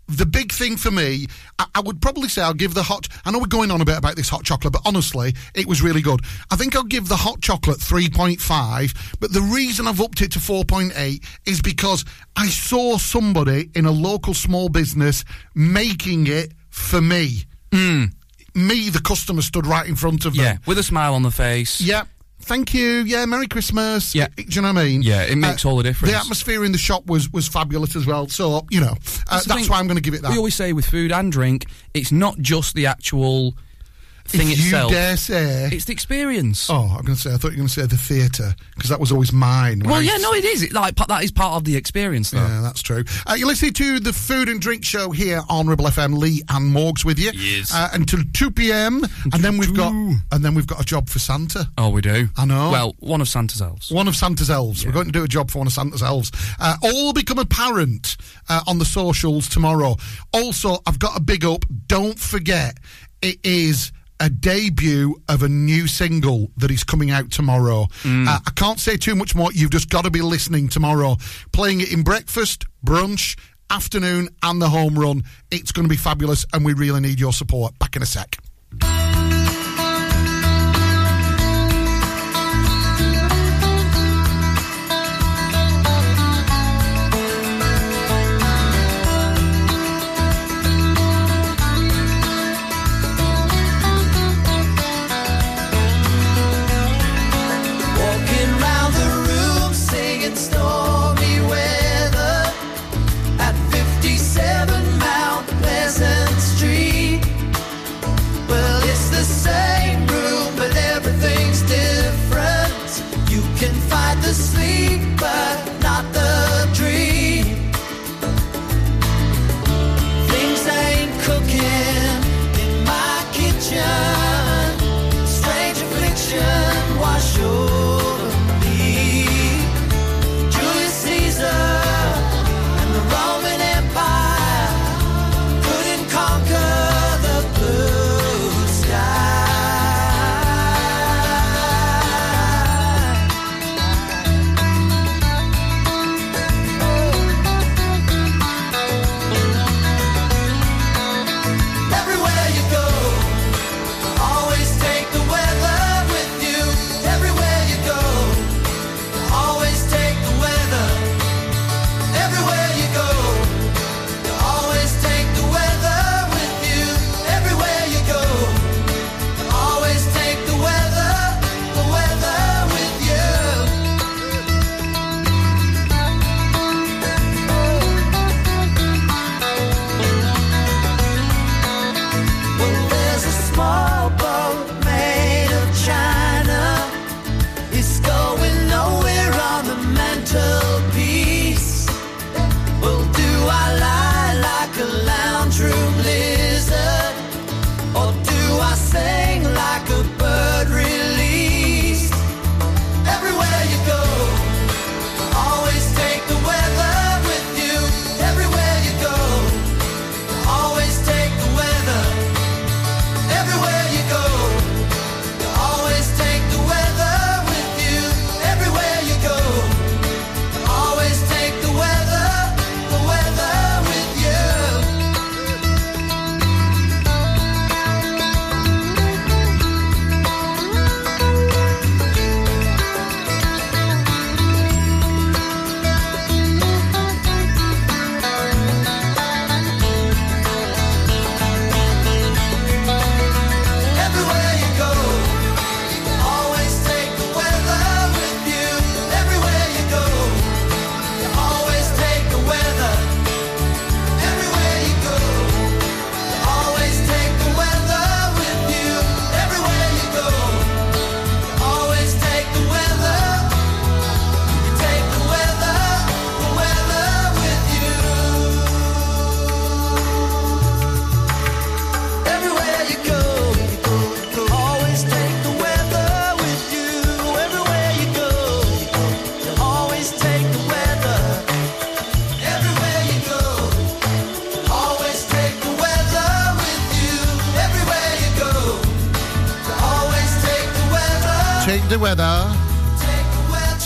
the 0.09 0.27
big 0.27 0.53
thing 0.53 0.77
for 0.77 0.91
me. 0.91 1.27
I, 1.59 1.67
I 1.77 1.81
would 1.81 2.01
probably 2.01 2.29
say 2.29 2.43
I'll 2.43 2.55
give 2.55 2.75
the 2.75 2.83
hot. 2.83 3.07
I 3.25 3.31
know 3.31 3.39
we're 3.39 3.47
going 3.47 3.71
on 3.71 3.81
a 3.81 3.85
bit 3.85 3.99
about 3.99 4.17
this 4.17 4.29
hot 4.29 4.43
chocolate, 4.43 4.73
but 4.73 4.83
honestly, 4.87 5.35
it 5.55 5.67
was 5.67 5.83
really 5.83 6.01
good. 6.01 6.21
I 6.51 6.57
think 6.57 6.75
I'll 6.75 6.85
give 6.85 7.09
the 7.09 7.17
hot 7.17 7.41
chocolate 7.41 7.81
three 7.81 8.09
point 8.09 8.41
five. 8.41 8.95
But 9.21 9.33
the 9.33 9.43
reason 9.43 9.87
I've 9.87 10.01
upped 10.01 10.23
it 10.23 10.33
to 10.33 10.41
four 10.41 10.65
point 10.65 10.93
eight 10.97 11.25
is 11.47 11.61
because 11.61 12.05
I 12.37 12.49
saw 12.49 12.97
somebody 12.97 13.71
in 13.75 13.87
a 13.87 13.91
local 13.91 14.35
small 14.35 14.69
business 14.69 15.25
making 15.55 16.27
it 16.27 16.53
for 16.71 17.01
me. 17.01 17.45
Hmm. 17.73 18.05
Me, 18.55 18.89
the 18.89 19.01
customer, 19.01 19.43
stood 19.43 19.67
right 19.67 19.87
in 19.87 19.95
front 19.95 20.25
of 20.25 20.35
them. 20.35 20.45
yeah, 20.45 20.57
with 20.67 20.79
a 20.79 20.83
smile 20.83 21.15
on 21.15 21.23
the 21.23 21.31
face. 21.31 21.81
Yeah. 21.81 22.05
Thank 22.49 22.73
you. 22.73 23.03
Yeah, 23.03 23.27
Merry 23.27 23.47
Christmas. 23.47 24.15
Yeah. 24.15 24.29
Do 24.35 24.43
you 24.49 24.63
know 24.63 24.73
what 24.73 24.81
I 24.81 24.85
mean? 24.85 25.01
Uh, 25.03 25.05
Yeah, 25.05 25.23
it 25.25 25.37
makes 25.37 25.67
all 25.67 25.77
the 25.77 25.83
difference. 25.83 26.13
The 26.13 26.19
atmosphere 26.19 26.65
in 26.65 26.73
the 26.73 26.79
shop 26.79 27.07
was 27.07 27.31
was 27.31 27.47
fabulous 27.47 27.95
as 27.95 28.07
well. 28.07 28.27
So, 28.29 28.67
you 28.71 28.81
know, 28.81 28.93
uh, 29.29 29.35
That's 29.35 29.45
that's, 29.45 29.69
why 29.69 29.79
I'm 29.79 29.87
going 29.87 29.97
to 29.97 30.03
give 30.03 30.15
it 30.15 30.23
that. 30.23 30.31
We 30.31 30.39
always 30.39 30.55
say 30.55 30.73
with 30.73 30.87
food 30.87 31.13
and 31.13 31.31
drink, 31.31 31.67
it's 31.93 32.11
not 32.11 32.39
just 32.39 32.75
the 32.75 32.87
actual 32.87 33.55
thing 34.29 34.51
if 34.51 34.59
itself. 34.59 34.91
you 34.91 34.97
dare 34.97 35.17
say, 35.17 35.69
It's 35.73 35.85
the 35.87 35.93
experience. 35.93 36.69
oh, 36.71 36.95
I'm 36.99 37.05
going 37.05 37.17
to 37.17 37.21
say, 37.21 37.33
I 37.33 37.37
thought 37.37 37.49
you 37.49 37.53
were 37.53 37.57
going 37.57 37.69
to 37.69 37.75
say 37.75 37.87
the 37.87 37.97
theatre 37.97 38.55
because 38.75 38.91
that 38.91 39.01
was 39.01 39.13
always 39.13 39.33
mine. 39.33 39.83
well, 39.85 40.03
yeah, 40.03 40.17
no, 40.19 40.33
it 40.35 40.45
is. 40.45 40.63
It, 40.63 40.73
like 40.73 40.97
that 40.97 41.25
is 41.25 41.31
part 41.33 41.55
of 41.55 41.65
the 41.65 41.77
experience, 41.77 42.31
though. 42.31 42.39
Yeah, 42.39 42.61
that's 42.61 42.83
true. 42.83 43.05
Uh, 43.27 43.35
you're 43.35 43.49
listening 43.49 43.73
to 43.75 44.01
the 44.01 44.13
Food 44.13 44.49
and 44.49 44.61
Drink 44.61 44.85
Show 44.85 45.11
here 45.11 45.41
on 45.49 45.67
Ribble 45.67 45.87
FM. 45.87 46.17
Lee 46.19 46.43
and 46.49 46.75
Morgs 46.75 47.05
with 47.05 47.19
you. 47.19 47.31
Yes. 47.35 47.73
Uh, 47.75 47.89
until 47.93 48.21
two 48.33 48.51
p.m. 48.51 49.03
and 49.33 49.43
then 49.45 49.59
we've 49.59 49.75
got 49.77 49.93
and 49.93 50.45
then 50.45 50.55
we've 50.55 50.67
got 50.67 50.81
a 50.81 50.85
job 50.85 51.09
for 51.09 51.19
Santa. 51.19 51.69
Oh, 51.79 51.91
we 51.91 52.01
do. 52.01 52.29
I 52.37 52.45
know. 52.45 52.71
Well, 52.71 52.95
one 52.99 53.21
of 53.21 53.29
Santa's 53.29 53.63
elves. 53.63 53.91
One 53.91 54.09
of 54.09 54.17
Santa's 54.17 54.51
elves. 54.51 54.85
We're 54.85 54.93
going 54.93 55.07
to 55.07 55.13
do 55.13 55.25
a 55.25 55.29
job 55.29 55.51
for 55.51 55.59
one 55.59 55.67
of 55.67 55.73
Santa's 55.73 56.03
elves. 56.03 56.31
Uh, 56.59 56.77
all 56.83 57.13
become 57.13 57.39
apparent 57.39 58.17
uh, 58.49 58.61
on 58.67 58.79
the 58.79 58.85
socials 58.85 59.49
tomorrow. 59.49 59.97
Also, 60.33 60.79
I've 60.87 60.99
got 60.99 61.17
a 61.17 61.21
big 61.21 61.45
up. 61.45 61.65
Don't 61.87 62.19
forget, 62.19 62.79
it 63.23 63.39
is 63.45 63.93
a 64.21 64.29
debut 64.29 65.21
of 65.29 65.43
a 65.43 65.49
new 65.49 65.87
single 65.87 66.51
that 66.57 66.71
is 66.71 66.85
coming 66.85 67.11
out 67.11 67.31
tomorrow. 67.31 67.87
Uh, 68.05 68.39
I 68.47 68.51
can't 68.57 68.81
say 68.81 68.97
too 68.97 69.15
much 69.15 69.35
more. 69.35 69.53
You've 69.53 69.71
just 69.71 69.89
got 69.89 70.05
to 70.05 70.11
be 70.11 70.21
listening 70.23 70.69
tomorrow. 70.69 71.17
Playing 71.53 71.81
it 71.81 71.93
in 71.93 72.03
breakfast, 72.03 72.65
brunch, 72.85 73.39
afternoon, 73.71 74.29
and 74.43 74.61
the 74.61 74.69
home 74.69 74.99
run. 74.99 75.23
It's 75.51 75.73
going 75.73 75.85
to 75.85 75.91
be 75.91 75.97
fabulous, 75.97 76.47
and 76.53 76.65
we 76.65 76.73
really 76.73 77.01
need 77.01 77.21
your 77.21 77.33
support. 77.33 77.79
Back 77.79 77.97
in 77.97 78.03
a 78.03 78.07
sec. 78.07 78.39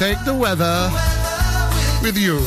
Take 0.03 0.25
the 0.25 0.35
weather 0.35 0.91
with 2.03 2.19
you. 2.19 2.41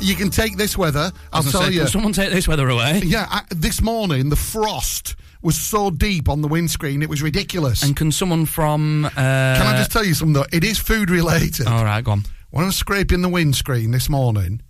you 0.04 0.16
can 0.16 0.30
take 0.30 0.56
this 0.56 0.76
weather. 0.76 1.12
I'll 1.32 1.42
I 1.42 1.44
was 1.44 1.52
gonna 1.52 1.64
tell 1.64 1.72
say, 1.72 1.78
you. 1.78 1.86
Someone 1.86 2.12
take 2.12 2.32
this 2.32 2.48
weather 2.48 2.68
away? 2.68 3.02
Yeah, 3.04 3.28
I, 3.30 3.42
this 3.50 3.80
morning 3.80 4.30
the 4.30 4.36
frost 4.36 5.14
was 5.42 5.56
so 5.56 5.90
deep 5.90 6.28
on 6.28 6.42
the 6.42 6.48
windscreen 6.48 7.02
it 7.02 7.08
was 7.08 7.22
ridiculous. 7.22 7.84
And 7.84 7.96
can 7.96 8.10
someone 8.10 8.46
from? 8.46 9.04
Uh, 9.04 9.10
Can 9.10 9.62
I 9.64 9.76
just 9.76 9.92
tell 9.92 10.04
you 10.04 10.12
something 10.12 10.32
though? 10.32 10.46
It 10.52 10.64
is 10.64 10.76
food 10.76 11.08
related. 11.08 11.68
All 11.68 11.84
right, 11.84 12.02
go 12.02 12.10
on. 12.10 12.24
When 12.50 12.64
I 12.64 12.66
was 12.66 12.74
scraping 12.74 13.22
the 13.22 13.28
windscreen 13.28 13.92
this 13.92 14.08
morning, 14.08 14.60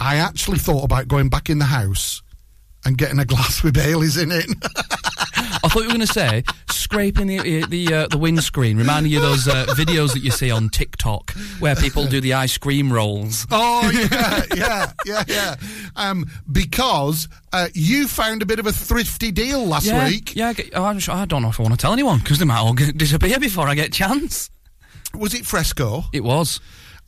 I 0.00 0.16
actually 0.16 0.56
thought 0.56 0.84
about 0.84 1.06
going 1.06 1.28
back 1.28 1.50
in 1.50 1.58
the 1.58 1.66
house 1.66 2.22
and 2.86 2.96
getting 2.96 3.18
a 3.18 3.26
glass 3.26 3.62
with 3.62 3.74
Bailey's 3.74 4.16
in 4.16 4.32
it. 4.32 4.46
Thought 5.74 5.80
you 5.80 5.88
were 5.88 5.94
going 5.94 6.06
to 6.06 6.12
say 6.12 6.44
scraping 6.70 7.26
the 7.26 7.64
the 7.66 7.92
uh, 7.92 8.06
the 8.06 8.16
windscreen, 8.16 8.76
reminding 8.76 9.10
you 9.10 9.18
of 9.18 9.24
those 9.24 9.48
uh, 9.48 9.66
videos 9.70 10.12
that 10.12 10.20
you 10.20 10.30
see 10.30 10.48
on 10.52 10.68
TikTok 10.68 11.32
where 11.58 11.74
people 11.74 12.06
do 12.06 12.20
the 12.20 12.34
ice 12.34 12.56
cream 12.58 12.92
rolls. 12.92 13.44
Oh 13.50 13.90
yeah, 13.92 14.42
yeah, 14.56 14.92
yeah, 15.04 15.24
yeah. 15.26 15.56
Um, 15.96 16.26
because 16.52 17.26
uh, 17.52 17.66
you 17.74 18.06
found 18.06 18.42
a 18.42 18.46
bit 18.46 18.60
of 18.60 18.66
a 18.68 18.72
thrifty 18.72 19.32
deal 19.32 19.66
last 19.66 19.86
yeah, 19.86 20.06
week. 20.08 20.36
Yeah, 20.36 20.52
oh, 20.74 20.84
I'm 20.84 21.00
sure, 21.00 21.12
I 21.12 21.24
don't 21.24 21.42
know 21.42 21.48
if 21.48 21.58
I 21.58 21.64
want 21.64 21.74
to 21.74 21.78
tell 21.82 21.92
anyone 21.92 22.18
because 22.20 22.38
they 22.38 22.44
might 22.44 22.60
all 22.60 22.74
get, 22.74 22.96
disappear 22.96 23.40
before 23.40 23.66
I 23.66 23.74
get 23.74 23.92
chance. 23.92 24.50
Was 25.12 25.34
it 25.34 25.44
Fresco? 25.44 26.04
It 26.12 26.22
was 26.22 26.60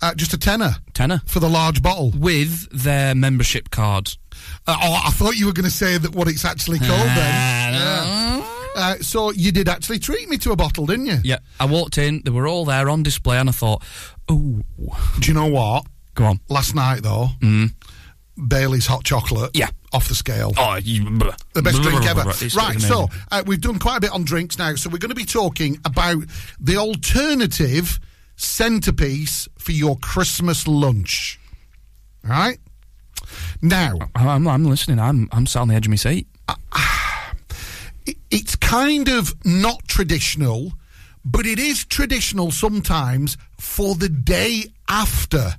Uh, 0.03 0.13
just 0.15 0.35
a 0.35 0.39
tenner 0.39 0.75
tenner 0.93 1.23
for 1.27 1.39
the 1.39 1.49
large 1.49 1.83
bottle. 1.83 2.11
with 2.19 2.69
their 2.73 3.15
membership 3.15 3.71
card. 3.71 4.11
Uh, 4.67 4.77
oh, 4.83 5.03
I 5.07 5.11
thought 5.11 5.37
you 5.37 5.47
were 5.47 5.53
going 5.55 5.65
to 5.71 5.71
say 5.71 5.99
that 5.99 6.15
what 6.17 6.27
it's 6.29 6.45
actually 6.45 6.79
called 6.81 7.09
then. 7.17 7.75
Ah, 7.79 8.56
Uh, 8.77 8.97
so 9.01 9.31
you 9.33 9.51
did 9.53 9.69
actually 9.69 9.99
treat 9.99 10.29
me 10.29 10.37
to 10.39 10.53
a 10.53 10.57
bottle, 10.57 10.87
didn't 10.87 11.07
you? 11.07 11.19
Yeah, 11.25 11.39
I 11.59 11.65
walked 11.67 11.99
in. 11.99 12.23
They 12.25 12.31
were 12.31 12.47
all 12.47 12.65
there 12.65 12.89
on 12.91 13.03
display, 13.03 13.39
and 13.39 13.49
I 13.49 13.53
thought, 13.53 13.83
"Oh, 14.29 14.61
Do 15.21 15.29
you 15.29 15.35
know 15.35 15.47
what? 15.47 15.87
go 16.15 16.25
on." 16.27 16.41
Last 16.49 16.75
night 16.75 17.03
though, 17.03 17.29
Bailey's 18.49 18.87
hot 18.87 19.03
chocolate. 19.05 19.51
Yeah. 19.55 19.69
off 19.93 20.09
the 20.09 20.15
scale. 20.15 20.53
Oh, 20.59 20.77
you, 20.77 21.05
the 21.55 21.63
best 21.63 21.81
drink 21.83 22.05
ever. 22.07 22.25
Right, 22.55 22.79
so 22.81 23.09
uh, 23.31 23.43
we've 23.47 23.61
done 23.63 23.79
quite 23.79 23.97
a 23.97 24.01
bit 24.01 24.13
on 24.13 24.25
drinks 24.25 24.59
now, 24.59 24.75
so 24.75 24.91
we're 24.91 24.99
going 24.99 25.09
to 25.09 25.15
be 25.15 25.25
talking 25.25 25.79
about 25.87 26.23
the 26.61 26.77
alternative 26.77 27.99
centerpiece 28.37 29.49
for 29.59 29.73
your 29.73 29.97
Christmas 29.99 30.69
lunch. 30.69 31.41
All 32.25 32.31
right? 32.31 32.59
Now, 33.63 33.99
I'm, 34.15 34.47
I'm 34.47 34.65
listening. 34.65 34.99
I'm 35.01 35.29
I'm 35.33 35.47
sat 35.47 35.61
on 35.63 35.69
the 35.69 35.75
edge 35.75 35.87
of 35.87 35.91
my 35.91 35.97
seat. 35.97 36.27
Kind 38.67 39.09
of 39.09 39.35
not 39.45 39.87
traditional, 39.87 40.73
but 41.25 41.47
it 41.47 41.59
is 41.59 41.85
traditional 41.85 42.51
sometimes 42.51 43.37
for 43.59 43.95
the 43.95 44.09
day 44.09 44.65
after 44.89 45.55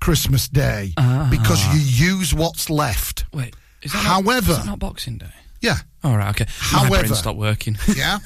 Christmas 0.00 0.48
Day 0.48 0.92
because 1.30 1.64
you 1.74 2.08
use 2.16 2.34
what's 2.34 2.68
left. 2.70 3.24
Wait, 3.32 3.54
is 3.82 3.92
that 3.92 3.98
However- 3.98 4.52
not, 4.52 4.60
is 4.60 4.66
not 4.66 4.78
Boxing 4.78 5.18
Day? 5.18 5.32
Yeah. 5.60 5.76
All 6.04 6.16
right, 6.16 6.30
okay. 6.30 6.46
My 6.72 6.78
However- 6.78 7.02
brain 7.08 7.14
stopped 7.14 7.38
working. 7.38 7.78
Yeah. 7.96 8.18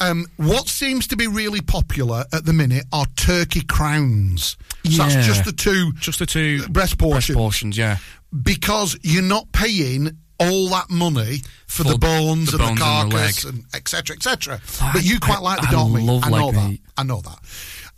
Um, 0.00 0.26
what 0.36 0.68
seems 0.68 1.06
to 1.08 1.16
be 1.16 1.28
really 1.28 1.60
popular 1.60 2.24
at 2.32 2.44
the 2.44 2.52
minute 2.52 2.84
are 2.92 3.06
turkey 3.14 3.60
crowns. 3.62 4.56
So 4.84 4.90
Yeah. 4.90 5.08
that's 5.08 5.26
just 5.26 5.44
the 5.44 5.52
two 5.52 5.92
Just 5.92 6.18
the 6.18 6.26
two 6.26 6.66
breast 6.68 6.98
portions. 6.98 7.36
portions, 7.36 7.78
yeah. 7.78 7.98
because 8.42 8.96
you're 9.02 9.22
not 9.22 9.52
paying 9.52 10.16
all 10.50 10.68
that 10.70 10.90
money 10.90 11.42
for, 11.66 11.84
For 11.84 11.92
the 11.92 11.98
bones 11.98 12.52
the 12.52 12.58
and 12.58 12.78
bones 12.78 12.78
the 12.78 12.84
carcass 12.84 13.44
and 13.44 13.64
etc. 13.74 14.16
etc. 14.16 14.60
I- 14.80 14.92
but 14.92 15.04
you 15.04 15.18
quite 15.20 15.38
I- 15.38 15.40
like 15.42 15.60
the 15.62 15.66
dog 15.68 15.92
meat. 15.92 16.08
I 16.24 16.30
know 16.30 16.52
that. 16.52 16.68
meat. 16.70 16.82
I 16.96 17.02
know 17.02 17.20
that. 17.20 17.38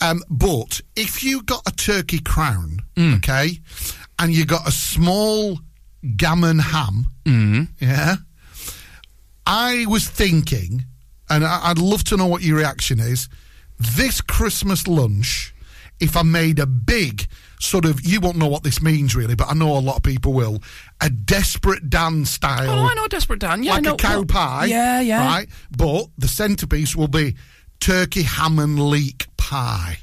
Um, 0.01 0.23
but 0.29 0.81
if 0.97 1.23
you 1.23 1.43
got 1.43 1.63
a 1.67 1.71
turkey 1.73 2.19
crown, 2.19 2.81
Mm. 2.97 3.17
okay, 3.17 3.61
and 4.19 4.33
you 4.33 4.45
got 4.45 4.67
a 4.69 4.73
small 4.73 5.61
gammon 6.17 6.59
ham, 6.59 7.07
Mm. 7.25 7.69
yeah, 7.81 8.17
I 9.47 9.87
was 9.87 10.07
thinking, 10.09 10.85
and 11.31 11.45
I- 11.45 11.71
I'd 11.71 11.79
love 11.79 12.05
to 12.05 12.17
know 12.17 12.27
what 12.27 12.43
your 12.43 12.57
reaction 12.59 12.99
is. 13.01 13.29
This 13.79 14.21
Christmas 14.21 14.87
lunch, 14.87 15.55
if 16.01 16.17
I 16.17 16.23
made 16.23 16.59
a 16.59 16.67
big 16.67 17.27
sort 17.61 17.85
of, 17.85 18.05
you 18.05 18.21
won't 18.21 18.37
know 18.37 18.47
what 18.47 18.63
this 18.63 18.83
means 18.83 19.15
really, 19.15 19.35
but 19.35 19.51
I 19.51 19.55
know 19.55 19.77
a 19.77 19.81
lot 19.81 19.97
of 19.97 20.03
people 20.03 20.33
will, 20.33 20.63
a 21.01 21.11
desperate 21.11 21.89
Dan 21.91 22.25
style. 22.25 22.71
Oh, 22.71 22.89
I 22.89 22.95
know 22.95 23.07
Desperate 23.09 23.41
Dan. 23.41 23.63
Yeah, 23.63 23.73
like 23.73 23.83
no, 23.83 23.95
a 23.95 23.97
cow 23.97 24.17
well, 24.17 24.25
pie. 24.27 24.67
Yeah, 24.67 25.01
yeah. 25.01 25.27
Right? 25.27 25.49
But 25.77 26.09
the 26.19 26.29
centerpiece 26.29 26.97
will 26.97 27.09
be 27.09 27.37
turkey 27.81 28.23
ham 28.23 28.59
and 28.59 28.81
leek 28.81 29.27
pie. 29.37 29.99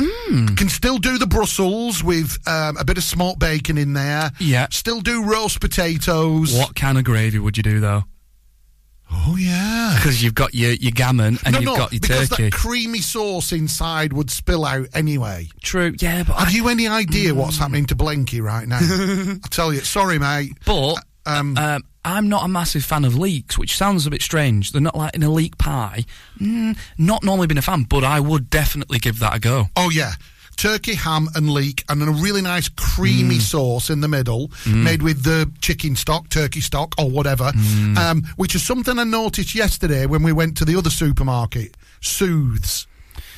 Hmm. 0.00 0.54
Can 0.54 0.68
still 0.68 0.98
do 0.98 1.18
the 1.18 1.26
Brussels 1.26 2.04
with 2.04 2.38
um, 2.46 2.76
a 2.76 2.84
bit 2.84 2.98
of 2.98 3.04
smoked 3.04 3.40
bacon 3.40 3.76
in 3.76 3.94
there. 3.94 4.30
Yeah. 4.38 4.68
Still 4.70 5.00
do 5.00 5.24
roast 5.24 5.60
potatoes. 5.60 6.56
What 6.56 6.76
kind 6.76 6.98
of 6.98 7.04
gravy 7.04 7.38
would 7.40 7.56
you 7.56 7.64
do 7.64 7.80
though? 7.80 8.04
Oh 9.10 9.36
yeah. 9.38 9.94
Because 9.96 10.22
you've 10.22 10.34
got 10.34 10.54
your, 10.54 10.72
your 10.72 10.92
gammon 10.92 11.38
and 11.44 11.52
no, 11.54 11.58
you've 11.60 11.66
no, 11.66 11.76
got 11.76 11.92
your 11.92 12.00
because 12.00 12.28
turkey. 12.28 12.44
that 12.44 12.52
creamy 12.52 13.00
sauce 13.00 13.52
inside 13.52 14.12
would 14.12 14.30
spill 14.30 14.64
out 14.64 14.86
anyway. 14.94 15.48
True, 15.62 15.94
yeah, 15.98 16.22
but 16.24 16.36
Have 16.36 16.48
I, 16.48 16.50
you 16.52 16.68
any 16.68 16.86
idea 16.88 17.34
what's 17.34 17.58
happening 17.58 17.86
to 17.86 17.96
Blenky 17.96 18.42
right 18.42 18.66
now? 18.68 18.78
I 18.82 19.48
tell 19.48 19.72
you, 19.72 19.80
sorry, 19.80 20.18
mate. 20.18 20.52
but 20.64 20.96
Um, 21.26 21.56
um, 21.56 21.82
I'm 22.04 22.28
not 22.28 22.44
a 22.44 22.48
massive 22.48 22.84
fan 22.84 23.04
of 23.04 23.16
leeks, 23.18 23.58
which 23.58 23.76
sounds 23.76 24.06
a 24.06 24.10
bit 24.10 24.22
strange. 24.22 24.72
They're 24.72 24.80
not 24.80 24.96
like 24.96 25.14
in 25.14 25.22
a 25.22 25.30
leek 25.30 25.58
pie. 25.58 26.04
Mm, 26.40 26.78
not 26.96 27.22
normally 27.24 27.46
been 27.48 27.58
a 27.58 27.62
fan, 27.62 27.84
but 27.84 28.04
I 28.04 28.20
would 28.20 28.48
definitely 28.50 28.98
give 28.98 29.18
that 29.18 29.36
a 29.36 29.40
go. 29.40 29.66
Oh 29.76 29.90
yeah. 29.90 30.12
Turkey, 30.58 30.94
ham, 30.94 31.28
and 31.34 31.48
leek, 31.50 31.84
and 31.88 32.00
then 32.02 32.08
a 32.08 32.12
really 32.12 32.42
nice 32.42 32.68
creamy 32.68 33.36
Mm. 33.38 33.40
sauce 33.40 33.90
in 33.90 34.00
the 34.00 34.08
middle, 34.08 34.50
made 34.66 35.02
with 35.02 35.22
the 35.22 35.50
chicken 35.60 35.96
stock, 35.96 36.28
turkey 36.28 36.60
stock, 36.60 36.94
or 36.98 37.08
whatever. 37.08 37.52
Mm. 37.52 37.96
Um, 37.96 38.22
which 38.36 38.54
is 38.54 38.62
something 38.62 38.98
I 38.98 39.04
noticed 39.04 39.54
yesterday 39.54 40.04
when 40.06 40.22
we 40.24 40.32
went 40.32 40.56
to 40.58 40.64
the 40.64 40.76
other 40.76 40.90
supermarket, 40.90 41.76
Soothes. 42.02 42.86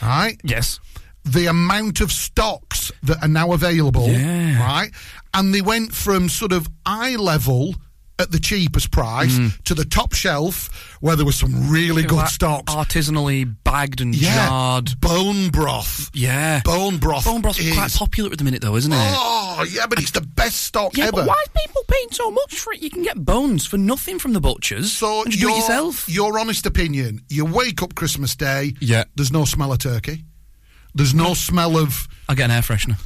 Right? 0.03 0.41
Yes. 0.43 0.81
the 1.23 1.45
amount 1.47 2.01
of 2.01 2.11
stocks 2.11 2.91
that 3.03 3.23
are 3.23 3.29
now 3.29 3.53
available, 3.53 4.09
Yeah. 4.09 4.59
right? 4.59 4.91
And 5.35 5.55
they 5.55 5.61
went 5.61 5.95
from 5.95 6.31
sort 6.31 6.51
of 6.53 6.67
eye 6.87 7.17
level 7.17 7.75
at 8.21 8.31
the 8.31 8.39
cheapest 8.39 8.91
price 8.91 9.39
mm. 9.39 9.63
to 9.65 9.75
the 9.75 9.85
top 9.85 10.15
shelf 10.15 10.97
where 11.01 11.17
there 11.17 11.27
was 11.27 11.37
some 11.37 11.71
really 11.71 12.03
good 12.03 12.29
stocks. 12.29 12.73
Artisanally 12.73 13.53
bagged 13.65 14.01
and 14.01 14.15
yeah, 14.15 14.47
jarred. 14.47 15.01
bone 15.01 15.49
broth. 15.51 16.11
Yeah. 16.15 16.61
Bone 16.65 16.99
broth. 16.99 17.25
Bone 17.25 17.41
broth 17.41 17.59
is, 17.59 17.75
quite 17.75 17.93
popular 17.93 18.31
at 18.31 18.39
the 18.39 18.45
minute, 18.45 18.63
though, 18.63 18.77
isn't 18.77 18.93
it? 18.93 18.99
Oh, 18.99 19.67
yeah, 19.71 19.87
but 19.87 19.99
it's 19.99 20.11
the 20.11 20.21
best 20.21 20.63
stock 20.63 20.97
yeah, 20.97 21.05
ever. 21.05 21.13
but 21.13 21.29
why 21.29 21.43
is 21.43 21.63
people 21.63 21.83
paying 21.89 22.11
so 22.11 22.31
much 22.31 22.59
for 22.59 22.73
it? 22.73 22.83
You 22.83 22.91
can 22.91 23.03
get 23.03 23.25
bones 23.25 23.67
for 23.67 23.79
nothing 23.79 24.19
from 24.19 24.33
the 24.33 24.41
butchers. 24.41 24.93
So 24.93 25.25
you 25.27 25.33
do 25.33 25.49
it 25.49 25.57
yourself. 25.57 26.09
Your 26.09 26.39
honest 26.39 26.67
opinion: 26.67 27.23
you 27.29 27.45
wake 27.45 27.83
up 27.83 27.95
Christmas 27.95 28.37
Day. 28.37 28.75
Yeah. 28.81 29.05
There's 29.17 29.33
no 29.33 29.45
smell 29.45 29.73
of 29.73 29.79
turkey. 29.79 30.25
There's 30.95 31.15
no 31.15 31.35
smell 31.35 31.77
of 31.79 32.09
I 32.29 32.35
get 32.35 32.45
an 32.45 32.51
air 32.53 32.63
freshener. 32.63 32.97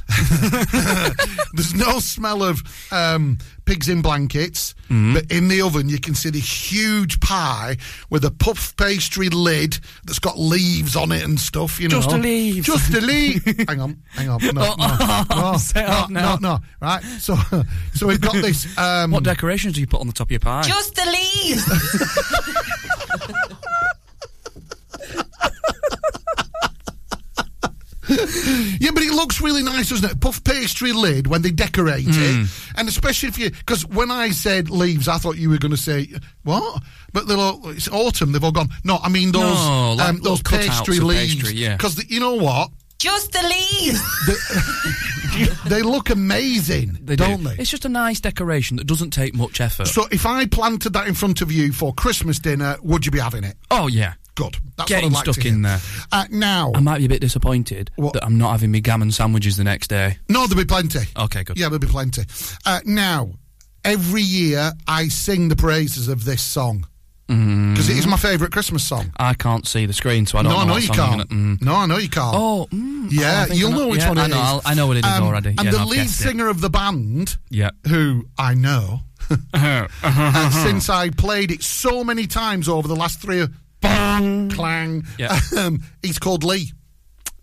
There's 1.53 1.73
no 1.73 1.99
smell 1.99 2.43
of 2.43 2.61
um, 2.91 3.37
pigs 3.65 3.89
in 3.89 4.01
blankets, 4.01 4.73
Mm-hmm. 4.85 5.13
but 5.15 5.31
in 5.31 5.47
the 5.47 5.61
oven 5.63 5.89
you 5.89 5.99
can 5.99 6.13
see 6.13 6.29
the 6.29 6.39
huge 6.39 7.19
pie 7.19 7.77
with 8.11 8.23
a 8.23 8.29
puff 8.29 8.75
pastry 8.77 9.29
lid 9.29 9.79
that's 10.03 10.19
got 10.19 10.37
leaves 10.37 10.95
on 10.95 11.11
it 11.11 11.23
and 11.23 11.39
stuff. 11.39 11.79
You 11.79 11.87
know, 11.89 11.95
Just 12.01 12.11
a 12.11 12.17
leaf. 12.19 12.63
just 12.65 12.93
a 12.93 13.01
leaf. 13.01 13.43
hang 13.67 13.81
on, 13.81 14.03
hang 14.09 14.29
on, 14.29 14.39
no, 14.43 14.75
no, 14.75 15.23
no, 15.51 15.57
Say 15.57 15.81
it 15.83 15.87
no, 15.87 15.93
off 15.95 16.09
no, 16.11 16.19
now. 16.21 16.35
no, 16.39 16.59
Right, 16.79 17.01
so 17.19 17.35
so 17.95 18.05
we've 18.05 18.21
got 18.21 18.33
this. 18.35 18.77
Um, 18.77 19.09
What 19.09 19.23
decorations 19.23 19.73
do 19.73 19.81
you 19.81 19.87
put 19.87 20.01
on 20.01 20.05
the 20.07 20.13
top 20.13 20.27
of 20.27 20.31
your 20.31 20.39
pie? 20.39 20.61
Just 20.61 20.93
the 20.93 21.05
leaves. 21.05 21.65
Yeah, 28.79 28.91
but 28.93 29.03
it 29.03 29.11
looks 29.13 29.41
really 29.41 29.63
nice, 29.63 29.89
doesn't 29.89 30.09
it? 30.11 30.19
Puff 30.19 30.43
pastry 30.43 30.91
lid 30.91 31.27
when 31.27 31.41
they 31.41 31.51
decorate 31.51 32.05
Mm. 32.05 32.43
it, 32.45 32.49
and 32.77 32.87
especially 32.87 33.29
if 33.29 33.37
you 33.39 33.49
because 33.49 33.85
when 33.85 34.11
I 34.11 34.29
said 34.31 34.69
leaves, 34.69 35.07
I 35.07 35.17
thought 35.17 35.37
you 35.37 35.49
were 35.49 35.57
going 35.57 35.71
to 35.71 35.77
say 35.77 36.07
what? 36.43 36.83
But 37.13 37.27
they're 37.27 37.37
all, 37.37 37.69
it's 37.69 37.87
autumn. 37.89 38.31
They've 38.31 38.43
all 38.43 38.51
gone. 38.51 38.69
No, 38.83 38.97
I 39.01 39.09
mean 39.09 39.31
those 39.31 39.43
No, 39.43 39.93
like 39.93 40.09
um, 40.09 40.21
those 40.21 40.41
pastry 40.41 40.99
leaves. 40.99 41.35
pastry, 41.35 41.55
yeah. 41.59 41.75
Because 41.77 42.07
you 42.09 42.19
know 42.19 42.35
what? 42.35 42.71
Just 42.99 43.31
the 43.31 43.41
leaves. 43.43 44.01
They 45.65 45.81
look 45.81 46.09
amazing, 46.11 46.97
They 47.01 47.15
don't 47.17 47.43
do. 47.43 47.49
they? 47.49 47.55
It's 47.61 47.69
just 47.69 47.83
a 47.85 47.89
nice 47.89 48.21
decoration 48.21 48.77
that 48.77 48.87
doesn't 48.87 49.09
take 49.11 49.33
much 49.35 49.59
effort. 49.59 49.87
So 49.87 50.05
if 50.11 50.25
I 50.25 50.45
planted 50.45 50.93
that 50.93 51.07
in 51.07 51.13
front 51.13 51.41
of 51.41 51.51
you 51.51 51.73
for 51.73 51.93
Christmas 51.93 52.39
dinner, 52.39 52.77
would 52.81 53.05
you 53.05 53.11
be 53.11 53.19
having 53.19 53.43
it? 53.43 53.57
oh 53.71 53.87
yeah, 53.87 54.13
Good. 54.35 54.57
That's 54.77 54.89
Getting 54.89 55.11
like 55.13 55.25
stuck 55.25 55.45
in 55.45 55.61
there. 55.61 55.79
Uh, 56.11 56.25
now, 56.29 56.71
I 56.75 56.81
might 56.81 56.97
be 56.99 57.05
a 57.05 57.09
bit 57.09 57.21
disappointed 57.21 57.89
What? 57.95 58.13
that 58.13 58.25
I'm 58.25 58.37
not 58.37 58.51
having 58.51 58.69
me 58.71 58.81
gammon 58.81 59.11
sandwiches 59.11 59.55
the 59.57 59.63
next 59.63 59.87
day. 59.87 60.17
no, 60.29 60.45
there'll 60.47 60.61
be 60.63 60.67
plenty. 60.67 60.99
Okay, 61.17 61.43
good. 61.45 61.57
Yeah, 61.57 61.67
there'll 61.69 61.79
be 61.79 61.87
plenty. 61.87 62.23
Uh, 62.65 62.81
now, 62.85 63.31
every 63.85 64.21
year 64.23 64.73
I 64.87 65.07
sing 65.07 65.47
the 65.47 65.55
praises 65.55 66.07
of 66.09 66.25
this 66.25 66.41
song 66.41 66.85
because 67.27 67.89
it 67.89 67.97
is 67.97 68.05
my 68.05 68.17
favourite 68.17 68.51
Christmas 68.53 68.83
song. 68.83 69.11
I 69.17 69.33
can't 69.33 69.65
see 69.65 69.85
the 69.87 69.93
screen, 69.93 70.25
so 70.27 70.37
I 70.37 70.43
don't 70.43 70.51
no, 70.51 70.57
know. 70.57 70.63
I 70.63 70.67
know 70.67 70.77
you 70.77 70.89
can't. 70.89 70.97
gonna- 70.97 71.25
mm. 71.25 71.61
No, 71.61 71.73
I 71.75 71.85
know 71.87 71.97
you 71.97 72.09
can't. 72.09 72.35
Oh, 72.37 72.67
mm, 72.71 73.07
yeah, 73.11 73.47
oh, 73.49 73.53
you'll 73.53 73.71
know 73.71 73.87
which 73.87 74.01
yeah, 74.01 74.09
one 74.09 74.17
it 74.19 74.21
I 74.21 74.27
know, 74.27 74.35
is. 74.35 74.41
I'll- 74.43 74.61
I 74.63 74.73
know 74.75 74.85
what 74.87 74.97
it 74.97 75.05
is 75.05 75.11
Um, 75.11 75.23
already. 75.23 75.49
And 75.49 75.63
Yeah, 75.63 75.71
the 75.71 75.77
no, 75.79 75.85
lead 75.85 75.95
guessed 75.97 76.19
it. 76.19 76.23
singer 76.23 76.49
of 76.49 76.61
the 76.61 76.69
band, 76.69 77.37
Yeah. 77.49 77.71
who 77.87 78.27
I 78.37 78.53
know, 78.53 79.01
uh, 79.55 80.49
since 80.51 80.87
I 80.89 81.09
played 81.09 81.49
it 81.51 81.63
so 81.63 82.03
many 82.03 82.27
times 82.27 82.69
over 82.69 82.87
the 82.87 82.95
last 82.95 83.21
three, 83.21 83.47
bang, 83.87 84.49
clang, 84.49 85.05
Yeah. 85.17 85.39
um, 85.57 85.81
he's 86.01 86.19
called 86.19 86.43
Lee. 86.43 86.71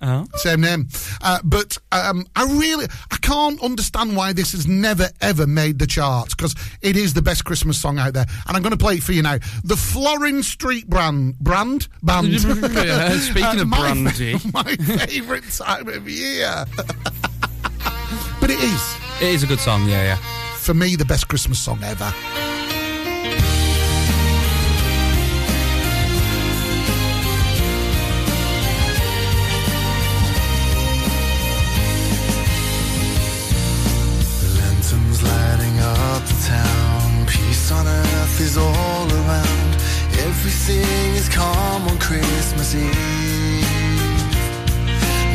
Oh. 0.04 0.26
Same 0.34 0.60
name. 0.62 0.88
Uh, 1.20 1.38
but 1.44 1.78
um, 1.92 2.26
I 2.34 2.42
really, 2.58 2.86
I 3.12 3.16
can't 3.18 3.62
understand 3.62 4.16
why 4.16 4.32
this 4.32 4.50
has 4.50 4.66
never 4.66 5.08
ever 5.20 5.46
made 5.46 5.78
the 5.78 5.86
charts 5.86 6.34
because 6.34 6.56
it 6.80 6.96
is 6.96 7.14
the 7.14 7.22
best 7.22 7.44
Christmas 7.44 7.80
song 7.80 8.00
out 8.00 8.12
there. 8.12 8.26
And 8.48 8.56
I'm 8.56 8.64
going 8.64 8.72
to 8.76 8.76
play 8.84 8.94
it 8.94 9.02
for 9.04 9.12
you 9.12 9.22
now. 9.22 9.38
The 9.62 9.76
Florin 9.76 10.42
Street 10.42 10.88
brand, 10.90 11.38
brand, 11.38 11.86
band. 12.02 12.32
Yeah, 12.42 13.10
speaking 13.18 13.60
of 13.60 13.68
my 13.68 13.78
brandy. 13.92 14.38
fa- 14.38 14.50
my 14.52 14.64
favourite 14.74 15.48
time 15.52 15.86
of 15.88 16.08
year. 16.08 16.64
but 18.40 18.50
it 18.50 18.58
is. 18.58 18.96
It 19.20 19.28
is 19.28 19.44
a 19.44 19.46
good 19.46 19.60
song, 19.60 19.88
yeah, 19.88 20.02
yeah. 20.02 20.16
For 20.56 20.74
me, 20.74 20.96
the 20.96 21.04
best 21.04 21.28
Christmas 21.28 21.60
song 21.60 21.78
ever. 21.84 22.12
Is 38.42 38.56
all 38.56 39.06
around. 39.20 39.72
Everything 40.26 41.14
is 41.14 41.28
calm 41.28 41.82
on 41.86 41.96
Christmas 41.98 42.74
Eve. 42.74 43.62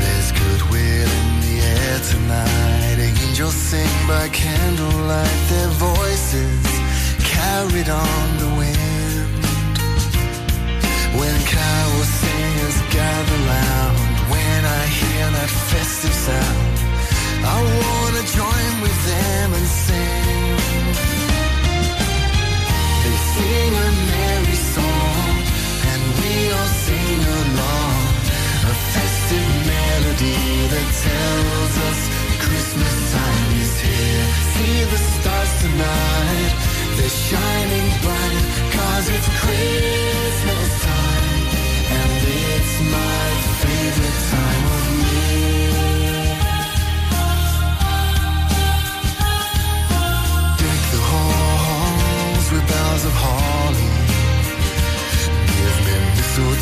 There's 0.01 0.31
goodwill 0.33 1.11
in 1.21 1.29
the 1.45 1.55
air 1.73 1.99
tonight. 2.11 2.97
Angels 2.99 3.55
sing 3.55 3.95
by 4.07 4.27
candlelight. 4.29 5.39
Their 5.51 5.71
voices 5.89 6.65
carried 7.35 7.89
on 7.89 8.25
the 8.43 8.51
wind. 8.59 9.43
When 11.17 11.37
carol 11.53 12.05
singers 12.21 12.77
gather 12.97 13.39
round. 13.53 13.97
When 14.33 14.61
I 14.79 14.83
hear 14.99 15.25
that 15.37 15.51
festive 15.71 16.17
sound. 16.27 16.77
I 17.55 17.57
wanna 17.79 18.23
join 18.39 18.71
with 18.83 18.97
them 19.11 19.53
and 19.53 19.67
sing. 19.85 20.26
Shining 37.29 37.89
bright, 38.01 38.71
cause 38.71 39.09
it's 39.09 39.27
Christmas 39.41 40.06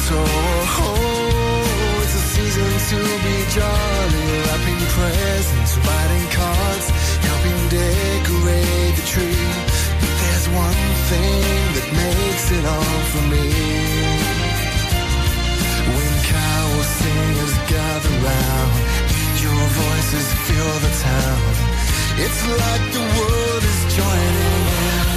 mistletoe. 0.05 0.25
Oh, 0.77 2.01
it's 2.03 2.15
a 2.15 2.23
season 2.35 2.71
to 2.89 2.99
be 3.25 3.37
jolly. 3.55 4.27
Wrapping 4.45 4.81
presents, 4.95 5.77
writing 5.77 6.27
cards, 6.31 6.87
helping 7.27 7.59
decorate 7.69 8.95
the 8.95 9.05
tree. 9.07 9.47
But 9.99 10.11
there's 10.21 10.47
one 10.49 10.81
thing 11.09 11.41
that 11.75 11.87
makes 11.93 12.45
it 12.51 12.65
all 12.65 12.99
for 13.11 13.23
me. 13.33 13.47
When 15.95 16.13
carol 16.29 16.83
singers 16.83 17.55
gather 17.69 18.15
round, 18.25 18.73
angel 19.09 19.59
voices 19.81 20.27
fill 20.45 20.75
the 20.85 20.93
town. 21.01 21.41
It's 22.17 22.41
like 22.47 22.83
the 22.93 23.05
world 23.17 23.63
is 23.63 23.95
joining 23.95 24.65
in. 25.09 25.14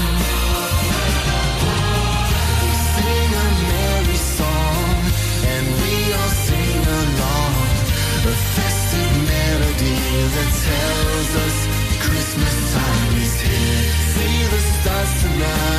Tells 10.69 11.31
us 11.45 11.57
Christmas 12.05 12.57
time 12.75 13.15
is 13.25 13.37
here. 13.47 13.91
See 14.15 14.39
the 14.53 14.61
stars 14.75 15.13
tonight, 15.23 15.78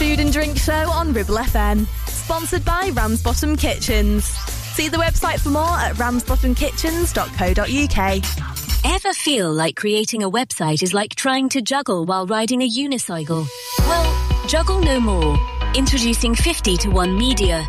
Food 0.00 0.18
and 0.18 0.32
Drink 0.32 0.56
Show 0.56 0.90
on 0.90 1.12
Ribble 1.12 1.36
FM. 1.36 1.86
Sponsored 2.08 2.64
by 2.64 2.90
Ramsbottom 2.94 3.54
Kitchens. 3.54 4.24
See 4.24 4.88
the 4.88 4.96
website 4.96 5.40
for 5.40 5.50
more 5.50 5.78
at 5.78 5.94
ramsbottomkitchens.co.uk. 5.96 8.94
Ever 8.94 9.12
feel 9.12 9.52
like 9.52 9.76
creating 9.76 10.22
a 10.22 10.30
website 10.30 10.82
is 10.82 10.94
like 10.94 11.14
trying 11.16 11.50
to 11.50 11.60
juggle 11.60 12.06
while 12.06 12.26
riding 12.26 12.62
a 12.62 12.70
unicycle? 12.70 13.46
Well, 13.80 14.48
juggle 14.48 14.80
no 14.80 15.00
more. 15.00 15.38
Introducing 15.74 16.34
50 16.34 16.78
to 16.78 16.88
1 16.88 17.18
Media. 17.18 17.68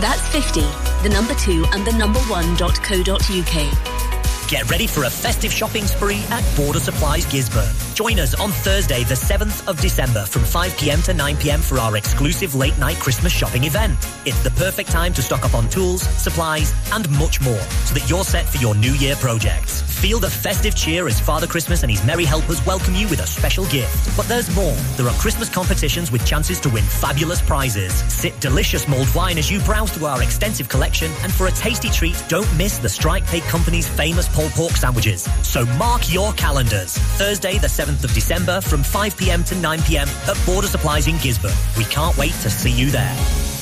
That's 0.00 0.26
50, 0.28 0.60
the 1.02 1.10
number 1.12 1.34
2 1.34 1.66
and 1.72 1.86
the 1.86 1.92
number 1.92 2.18
1.co.uk. 2.20 3.91
Get 4.52 4.70
ready 4.70 4.86
for 4.86 5.04
a 5.04 5.08
festive 5.08 5.50
shopping 5.50 5.86
spree 5.86 6.22
at 6.28 6.44
Border 6.58 6.78
Supplies 6.78 7.24
Gisburn. 7.24 7.94
Join 7.94 8.18
us 8.18 8.34
on 8.38 8.50
Thursday, 8.50 9.02
the 9.02 9.14
7th 9.14 9.66
of 9.66 9.80
December 9.80 10.26
from 10.26 10.42
5pm 10.42 11.02
to 11.06 11.12
9pm 11.14 11.60
for 11.60 11.78
our 11.78 11.96
exclusive 11.96 12.54
late 12.54 12.76
night 12.78 12.96
Christmas 12.96 13.32
shopping 13.32 13.64
event. 13.64 13.96
It's 14.26 14.42
the 14.42 14.50
perfect 14.50 14.90
time 14.90 15.14
to 15.14 15.22
stock 15.22 15.46
up 15.46 15.54
on 15.54 15.70
tools, 15.70 16.02
supplies, 16.02 16.74
and 16.92 17.08
much 17.18 17.40
more 17.40 17.62
so 17.86 17.94
that 17.94 18.10
you're 18.10 18.24
set 18.24 18.46
for 18.46 18.58
your 18.58 18.74
new 18.74 18.92
year 18.92 19.16
projects. 19.16 19.80
Feel 20.02 20.18
the 20.18 20.28
festive 20.28 20.76
cheer 20.76 21.06
as 21.08 21.18
Father 21.18 21.46
Christmas 21.46 21.82
and 21.82 21.90
his 21.90 22.04
merry 22.04 22.26
helpers 22.26 22.60
welcome 22.66 22.94
you 22.94 23.08
with 23.08 23.20
a 23.20 23.26
special 23.26 23.64
gift. 23.68 24.14
But 24.18 24.26
there's 24.26 24.54
more. 24.54 24.74
There 24.96 25.06
are 25.06 25.14
Christmas 25.14 25.48
competitions 25.48 26.12
with 26.12 26.26
chances 26.26 26.60
to 26.60 26.68
win 26.68 26.84
fabulous 26.84 27.40
prizes. 27.40 27.94
Sip 28.12 28.38
delicious 28.38 28.86
mulled 28.86 29.14
wine 29.14 29.38
as 29.38 29.50
you 29.50 29.60
browse 29.60 29.92
through 29.92 30.08
our 30.08 30.22
extensive 30.22 30.68
collection, 30.68 31.10
and 31.22 31.32
for 31.32 31.46
a 31.46 31.52
tasty 31.52 31.88
treat, 31.88 32.22
don't 32.28 32.52
miss 32.58 32.76
the 32.76 32.88
Strike 32.88 33.26
Cake 33.28 33.44
Company's 33.44 33.88
famous 33.88 34.28
pulled 34.42 34.52
pork 34.52 34.72
sandwiches. 34.72 35.28
So 35.42 35.64
mark 35.76 36.12
your 36.12 36.32
calendars. 36.32 36.96
Thursday, 37.18 37.58
the 37.58 37.68
7th 37.68 38.04
of 38.04 38.12
December 38.12 38.60
from 38.60 38.82
5pm 38.82 39.46
to 39.48 39.54
9pm 39.54 40.08
at 40.28 40.46
Border 40.46 40.66
Supplies 40.66 41.06
in 41.06 41.14
Gisburn. 41.16 41.54
We 41.76 41.84
can't 41.84 42.16
wait 42.16 42.32
to 42.42 42.50
see 42.50 42.70
you 42.70 42.90
there. 42.90 43.61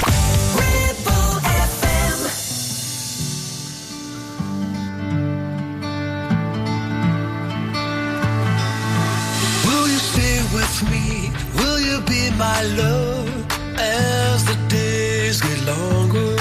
With 10.61 10.91
me? 10.91 11.31
Will 11.57 11.79
you 11.79 11.97
be 12.01 12.21
my 12.45 12.61
love 12.81 13.29
as 13.77 14.45
the 14.45 14.57
days 14.67 15.41
get 15.41 15.59
longer? 15.73 16.35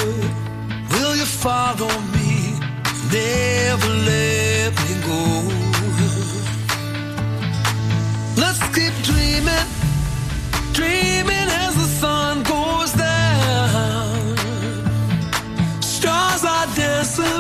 Will 0.93 1.15
you 1.21 1.29
follow 1.45 1.93
me? 2.17 2.33
Never 3.19 3.93
let 4.11 4.71
me 4.83 4.93
go. 5.09 5.23
Let's 8.43 8.63
keep 8.77 8.95
dreaming, 9.11 9.69
dreaming 10.79 11.49
as 11.65 11.75
the 11.83 11.89
sun 12.03 12.43
goes 12.53 12.93
down. 12.93 14.37
Stars 15.95 16.43
are 16.55 16.69
dancing, 16.81 17.40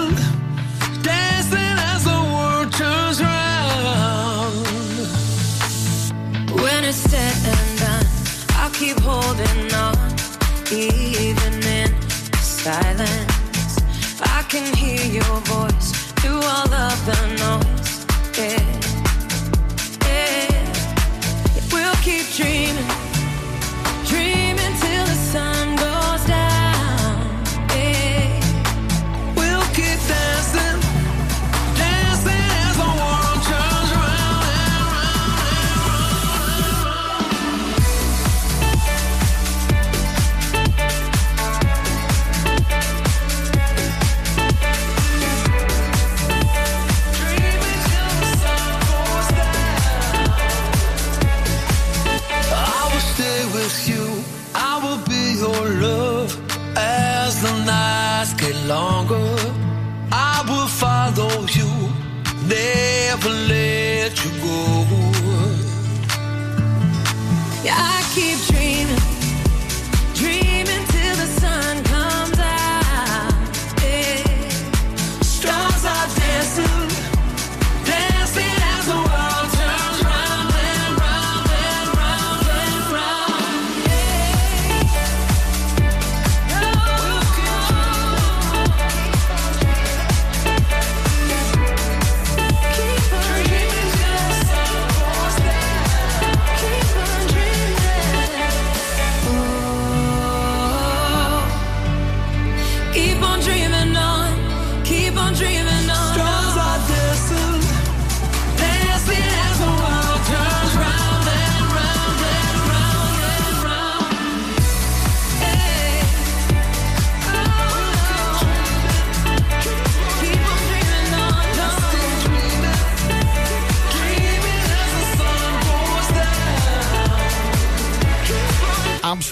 keep 8.81 8.99
holding 9.01 9.75
on, 9.75 9.95
even 10.73 11.53
in 11.69 11.93
silence. 12.41 13.77
I 14.23 14.43
can 14.49 14.75
hear 14.75 15.05
your 15.05 15.37
voice 15.53 15.93
through 16.21 16.41
all 16.55 16.73
of 16.73 16.97
the 17.05 17.21
noise. 17.45 18.07
Yeah, 18.39 18.65
yeah. 20.09 20.65
We'll 21.71 21.99
keep 22.07 22.25
dreaming, 22.39 22.91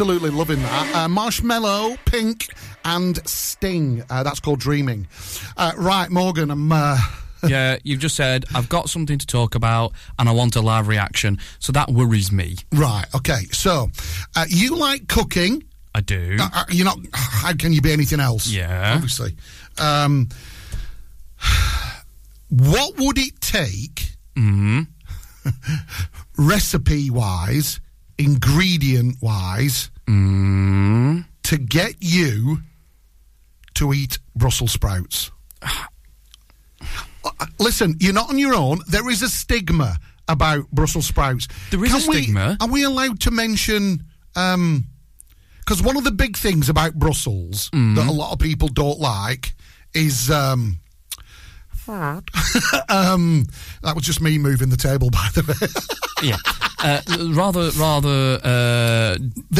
Absolutely 0.00 0.30
loving 0.30 0.62
that. 0.62 0.94
Uh, 0.94 1.08
Marshmello, 1.08 1.98
Pink, 2.04 2.54
and 2.84 3.18
Sting. 3.28 4.04
Uh, 4.08 4.22
that's 4.22 4.38
called 4.38 4.60
Dreaming. 4.60 5.08
Uh, 5.56 5.72
right, 5.76 6.08
Morgan, 6.08 6.52
I'm. 6.52 6.70
Uh, 6.70 6.96
yeah, 7.48 7.78
you've 7.82 7.98
just 7.98 8.14
said 8.14 8.44
I've 8.54 8.68
got 8.68 8.88
something 8.88 9.18
to 9.18 9.26
talk 9.26 9.56
about 9.56 9.92
and 10.16 10.28
I 10.28 10.32
want 10.32 10.54
a 10.54 10.60
live 10.60 10.86
reaction. 10.86 11.38
So 11.58 11.72
that 11.72 11.90
worries 11.90 12.30
me. 12.30 12.58
Right. 12.72 13.06
Okay. 13.12 13.46
So, 13.50 13.90
uh, 14.36 14.44
you 14.48 14.76
like 14.76 15.08
cooking? 15.08 15.64
I 15.96 16.00
do. 16.00 16.36
Uh, 16.40 16.62
you're 16.70 16.84
not. 16.84 17.00
How 17.12 17.52
can 17.54 17.72
you 17.72 17.80
be 17.80 17.90
anything 17.92 18.20
else? 18.20 18.46
Yeah. 18.46 18.92
Obviously. 18.94 19.34
Um, 19.78 20.28
what 22.50 22.96
would 22.98 23.18
it 23.18 23.40
take, 23.40 24.12
Mm. 24.36 24.86
recipe 26.36 27.10
wise, 27.10 27.80
ingredient 28.18 29.16
wise, 29.20 29.90
Mm. 30.06 31.24
to 31.44 31.58
get 31.58 31.94
you 32.00 32.62
to 33.74 33.92
eat 33.92 34.18
Brussels 34.36 34.72
sprouts? 34.72 35.30
Uh, 37.24 37.46
Listen, 37.58 37.96
you're 38.00 38.12
not 38.14 38.30
on 38.30 38.38
your 38.38 38.54
own. 38.54 38.80
There 38.88 39.10
is 39.10 39.22
a 39.22 39.28
stigma 39.28 39.98
about 40.28 40.70
Brussels 40.70 41.06
sprouts. 41.06 41.48
There 41.70 41.84
is 41.84 41.92
a 41.92 42.08
we- 42.08 42.22
stigma. 42.22 42.56
are 42.60 42.68
we 42.68 42.84
allowed 42.84 43.20
to 43.20 43.30
mention? 43.30 44.04
Because 44.34 45.82
one 45.82 45.96
of 45.96 46.04
the 46.04 46.12
big 46.12 46.36
things 46.36 46.68
about 46.68 46.94
Brussels 46.94 47.70
Mm. 47.74 47.96
that 47.96 48.06
a 48.06 48.12
lot 48.12 48.32
of 48.32 48.38
people 48.38 48.68
don't 48.68 48.98
like 49.00 49.54
is. 49.94 50.30
Um, 50.30 50.78
um, 52.88 53.46
that 53.82 53.94
was 53.94 54.04
just 54.04 54.20
me 54.20 54.38
moving 54.38 54.70
the 54.70 54.76
table, 54.76 55.10
by 55.12 55.28
the 55.34 55.42
way. 55.42 56.26
Yeah. 56.26 56.36
Uh, 56.80 57.00
rather, 57.34 57.70
rather 57.70 58.38
uh, 58.44 59.16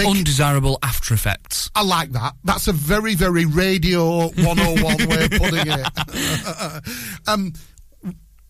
undesirable 0.06 0.78
after 0.82 1.14
effects. 1.14 1.70
I 1.74 1.82
like 1.82 2.12
that. 2.12 2.34
That's 2.44 2.68
a 2.68 2.72
very, 2.72 3.14
very 3.14 3.44
radio 3.44 4.28
101 4.28 5.08
way 5.08 5.24
of 5.24 5.30
putting 5.30 5.66
it. 5.66 7.18
um, 7.28 7.52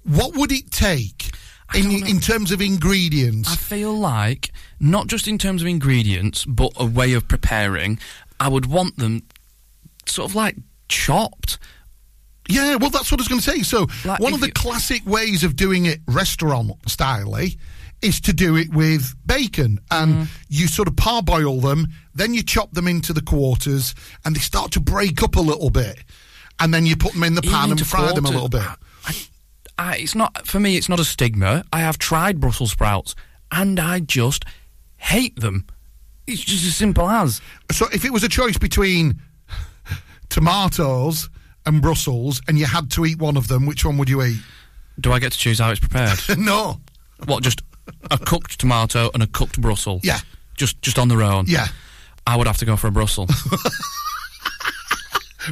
what 0.04 0.34
would 0.36 0.52
it 0.52 0.70
take 0.70 1.30
in, 1.74 2.06
in 2.06 2.20
terms 2.20 2.52
of 2.52 2.60
ingredients? 2.60 3.50
I 3.50 3.56
feel 3.56 3.94
like 3.94 4.50
not 4.80 5.06
just 5.06 5.28
in 5.28 5.38
terms 5.38 5.62
of 5.62 5.68
ingredients, 5.68 6.44
but 6.44 6.72
a 6.76 6.86
way 6.86 7.12
of 7.14 7.28
preparing. 7.28 7.98
I 8.40 8.48
would 8.48 8.66
want 8.66 8.96
them 8.96 9.22
sort 10.06 10.30
of 10.30 10.34
like 10.34 10.56
chopped. 10.88 11.58
Yeah, 12.48 12.76
well, 12.76 12.90
that's 12.90 13.10
what 13.10 13.20
I 13.20 13.22
was 13.22 13.28
going 13.28 13.40
to 13.40 13.50
say. 13.50 13.62
So, 13.62 13.86
Like, 14.04 14.20
one 14.20 14.32
of 14.34 14.40
the 14.40 14.46
you- 14.46 14.52
classic 14.52 15.04
ways 15.06 15.44
of 15.44 15.54
doing 15.54 15.84
it 15.86 16.00
restaurant 16.06 16.72
style 16.90 17.34
is 18.00 18.20
to 18.22 18.32
do 18.32 18.56
it 18.56 18.70
with 18.72 19.14
bacon. 19.26 19.80
And 19.90 20.14
Mm. 20.14 20.28
you 20.48 20.66
sort 20.68 20.88
of 20.88 20.96
parboil 20.96 21.60
them, 21.60 21.88
then 22.14 22.32
you 22.34 22.42
chop 22.42 22.72
them 22.72 22.88
into 22.88 23.12
the 23.12 23.20
quarters, 23.22 23.94
and 24.24 24.34
they 24.34 24.40
start 24.40 24.70
to 24.72 24.80
break 24.80 25.22
up 25.22 25.36
a 25.36 25.40
little 25.40 25.70
bit. 25.70 25.98
And 26.58 26.72
then 26.72 26.86
you 26.86 26.96
put 26.96 27.12
them 27.12 27.22
in 27.24 27.34
the 27.34 27.42
Even 27.44 27.52
pan 27.54 27.62
and 27.64 27.72
into 27.72 27.84
fry 27.84 28.12
them 28.12 28.24
a 28.24 28.30
little 28.30 28.48
bit. 28.48 28.62
I, 29.78 29.96
it's 29.96 30.14
not 30.16 30.46
for 30.46 30.58
me. 30.58 30.76
It's 30.76 30.88
not 30.88 30.98
a 30.98 31.04
stigma. 31.04 31.64
I 31.72 31.80
have 31.80 31.98
tried 31.98 32.40
Brussels 32.40 32.72
sprouts, 32.72 33.14
and 33.52 33.78
I 33.78 34.00
just 34.00 34.44
hate 34.96 35.38
them. 35.38 35.66
It's 36.26 36.40
just 36.42 36.64
as 36.66 36.74
simple 36.76 37.08
as. 37.08 37.40
So, 37.70 37.88
if 37.92 38.04
it 38.04 38.12
was 38.12 38.24
a 38.24 38.28
choice 38.28 38.58
between 38.58 39.20
tomatoes 40.28 41.28
and 41.68 41.80
Brussels, 41.80 42.40
and 42.48 42.58
you 42.58 42.66
had 42.66 42.90
to 42.92 43.04
eat 43.06 43.18
one 43.18 43.36
of 43.36 43.48
them, 43.48 43.66
which 43.66 43.84
one 43.84 43.98
would 43.98 44.08
you 44.08 44.22
eat? 44.22 44.40
Do 44.98 45.12
I 45.12 45.20
get 45.20 45.32
to 45.32 45.38
choose 45.38 45.58
how 45.60 45.70
it's 45.70 45.78
prepared? 45.78 46.18
no. 46.38 46.80
What? 47.26 47.44
Just 47.44 47.62
a 48.10 48.18
cooked 48.18 48.58
tomato 48.58 49.10
and 49.14 49.22
a 49.22 49.26
cooked 49.26 49.60
Brussels? 49.60 50.00
Yeah. 50.02 50.18
Just 50.56 50.82
just 50.82 50.98
on 50.98 51.08
their 51.08 51.22
own. 51.22 51.44
Yeah. 51.46 51.68
I 52.26 52.36
would 52.36 52.46
have 52.46 52.56
to 52.58 52.64
go 52.64 52.76
for 52.76 52.88
a 52.88 52.90
Brussels. 52.90 53.30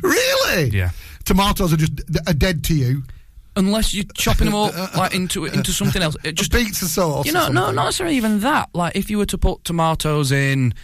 Really? 0.02 0.68
Yeah. 0.70 0.90
Tomatoes 1.24 1.72
are 1.72 1.76
just 1.76 1.92
are 2.28 2.34
dead 2.34 2.64
to 2.64 2.74
you. 2.74 3.02
Unless 3.56 3.94
you're 3.94 4.04
chopping 4.14 4.46
them 4.46 4.54
up 4.54 4.74
like 4.96 5.14
into 5.14 5.46
into 5.46 5.72
something 5.72 6.02
else. 6.02 6.16
It 6.24 6.32
just 6.32 6.52
pizza 6.52 6.86
sauce. 6.86 7.26
You 7.26 7.32
know, 7.32 7.48
no, 7.48 7.70
not 7.70 7.86
necessarily 7.86 8.16
even 8.16 8.40
that. 8.40 8.68
Like 8.74 8.96
if 8.96 9.10
you 9.10 9.18
were 9.18 9.26
to 9.26 9.38
put 9.38 9.64
tomatoes 9.64 10.30
in, 10.30 10.74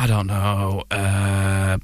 I 0.00 0.06
don't 0.06 0.28
know. 0.28 0.84
Uh, 0.90 1.78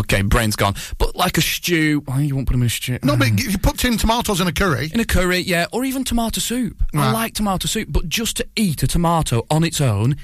okay, 0.00 0.22
brain's 0.22 0.56
gone. 0.56 0.74
But 0.98 1.14
like 1.14 1.38
a 1.38 1.40
stew, 1.40 2.02
well, 2.06 2.20
you 2.20 2.34
won't 2.34 2.48
put 2.48 2.54
them 2.54 2.62
in 2.62 2.66
a 2.66 2.70
stew. 2.70 2.98
No, 3.04 3.16
but 3.16 3.28
if 3.28 3.52
you 3.52 3.58
put 3.58 3.78
tin 3.78 3.96
tomatoes 3.96 4.40
in 4.40 4.48
a 4.48 4.52
curry. 4.52 4.90
In 4.92 4.98
a 4.98 5.04
curry, 5.04 5.38
yeah, 5.38 5.66
or 5.72 5.84
even 5.84 6.02
tomato 6.02 6.40
soup. 6.40 6.82
I 6.92 7.12
like 7.12 7.34
tomato 7.34 7.66
soup, 7.68 7.88
but 7.90 8.08
just 8.08 8.36
to 8.38 8.48
eat 8.56 8.82
a 8.82 8.88
tomato 8.88 9.46
on 9.48 9.62
its 9.62 9.80
own 9.80 10.16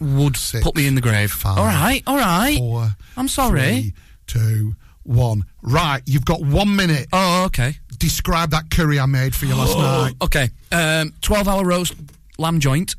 would 0.00 0.36
put 0.62 0.76
me 0.76 0.86
in 0.86 0.94
the 0.94 1.00
grave. 1.00 1.34
all 1.44 1.56
right, 1.56 2.02
all 2.06 2.16
right. 2.16 2.56
Four, 2.58 2.90
I'm 3.16 3.28
sorry. 3.28 3.60
three, 3.60 3.94
two, 4.28 4.76
one. 5.02 5.44
Right, 5.62 6.02
you've 6.06 6.24
got 6.24 6.42
one 6.42 6.76
minute. 6.76 7.08
Oh, 7.12 7.44
okay. 7.46 7.74
Describe 7.98 8.50
that 8.50 8.70
curry 8.70 9.00
I 9.00 9.06
made 9.06 9.34
for 9.34 9.46
you 9.46 9.56
last 9.56 9.76
night. 9.76 10.14
Okay, 10.22 10.50
um, 10.70 11.12
12 11.22 11.48
hour 11.48 11.64
roast 11.64 11.94
lamb 12.38 12.60
joint. 12.60 12.94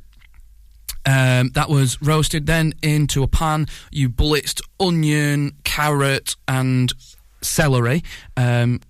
Um, 1.07 1.49
that 1.55 1.69
was 1.69 1.99
roasted 2.01 2.45
then 2.45 2.73
into 2.83 3.23
a 3.23 3.27
pan. 3.27 3.65
You 3.91 4.09
blitzed 4.09 4.61
onion, 4.79 5.53
carrot, 5.63 6.35
and 6.47 6.91
celery. 7.41 8.03
Um, 8.35 8.81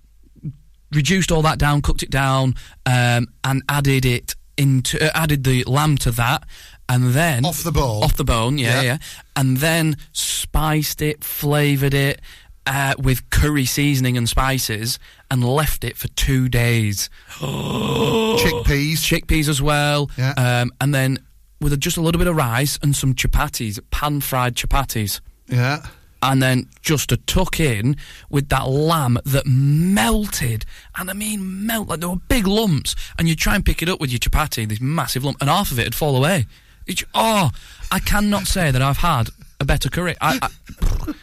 reduced 0.91 1.31
all 1.31 1.43
that 1.43 1.59
down, 1.59 1.81
cooked 1.81 2.01
it 2.01 2.09
down, 2.09 2.55
um, 2.85 3.27
and 3.43 3.61
added 3.69 4.03
it 4.05 4.35
into 4.57 4.97
uh, 4.99 5.11
added 5.13 5.43
the 5.43 5.63
lamb 5.65 5.97
to 5.99 6.09
that, 6.11 6.43
and 6.89 7.13
then 7.13 7.45
Off 7.45 7.61
the 7.63 7.71
bone. 7.71 8.01
off 8.03 8.15
the 8.17 8.23
bone, 8.23 8.57
yeah, 8.57 8.81
Yeah. 8.81 8.81
yeah, 8.81 8.97
and 9.35 9.57
then 9.57 9.97
spiced 10.11 11.01
it, 11.01 11.23
flavored 11.23 11.93
it. 11.93 12.19
Uh, 12.65 12.93
with 12.97 13.29
curry 13.29 13.63
seasoning 13.63 14.17
and 14.17 14.27
spices, 14.27 14.99
and 15.31 15.41
left 15.41 15.85
it 15.85 15.95
for 15.95 16.09
two 16.09 16.49
days. 16.49 17.09
Chickpeas, 17.39 18.99
chickpeas 18.99 19.47
as 19.47 19.61
well, 19.61 20.09
Yeah. 20.17 20.33
um, 20.37 20.71
and 20.81 20.93
then 20.93 21.19
with 21.59 21.73
a, 21.73 21.77
just 21.77 21.97
a 21.97 22.01
little 22.01 22.19
bit 22.19 22.27
of 22.27 22.35
rice 22.35 22.77
and 22.81 22.95
some 22.95 23.13
chapatis, 23.13 23.79
pan 23.91 24.21
fried 24.21 24.55
chapatis 24.55 25.21
Yeah. 25.47 25.85
and 26.21 26.41
then 26.41 26.67
just 26.81 27.09
to 27.09 27.17
tuck 27.17 27.59
in 27.59 27.95
with 28.29 28.49
that 28.49 28.67
lamb 28.67 29.17
that 29.25 29.45
melted, 29.45 30.65
and 30.95 31.09
I 31.09 31.13
mean 31.13 31.65
melt 31.65 31.87
like 31.89 31.99
there 31.99 32.09
were 32.09 32.15
big 32.27 32.47
lumps, 32.47 32.95
and 33.17 33.27
you 33.27 33.35
try 33.35 33.55
and 33.55 33.65
pick 33.65 33.81
it 33.81 33.89
up 33.89 33.99
with 33.99 34.11
your 34.11 34.19
chapati, 34.19 34.67
this 34.67 34.81
massive 34.81 35.23
lump, 35.23 35.37
and 35.41 35.49
half 35.49 35.71
of 35.71 35.79
it 35.79 35.83
would 35.85 35.95
fall 35.95 36.15
away. 36.15 36.45
It, 36.85 37.03
oh, 37.13 37.51
I 37.91 37.99
cannot 37.99 38.47
say 38.47 38.71
that 38.71 38.81
I've 38.81 38.97
had 38.97 39.29
a 39.59 39.65
better 39.65 39.89
curry. 39.89 40.15
I, 40.21 40.39
I, 40.41 41.13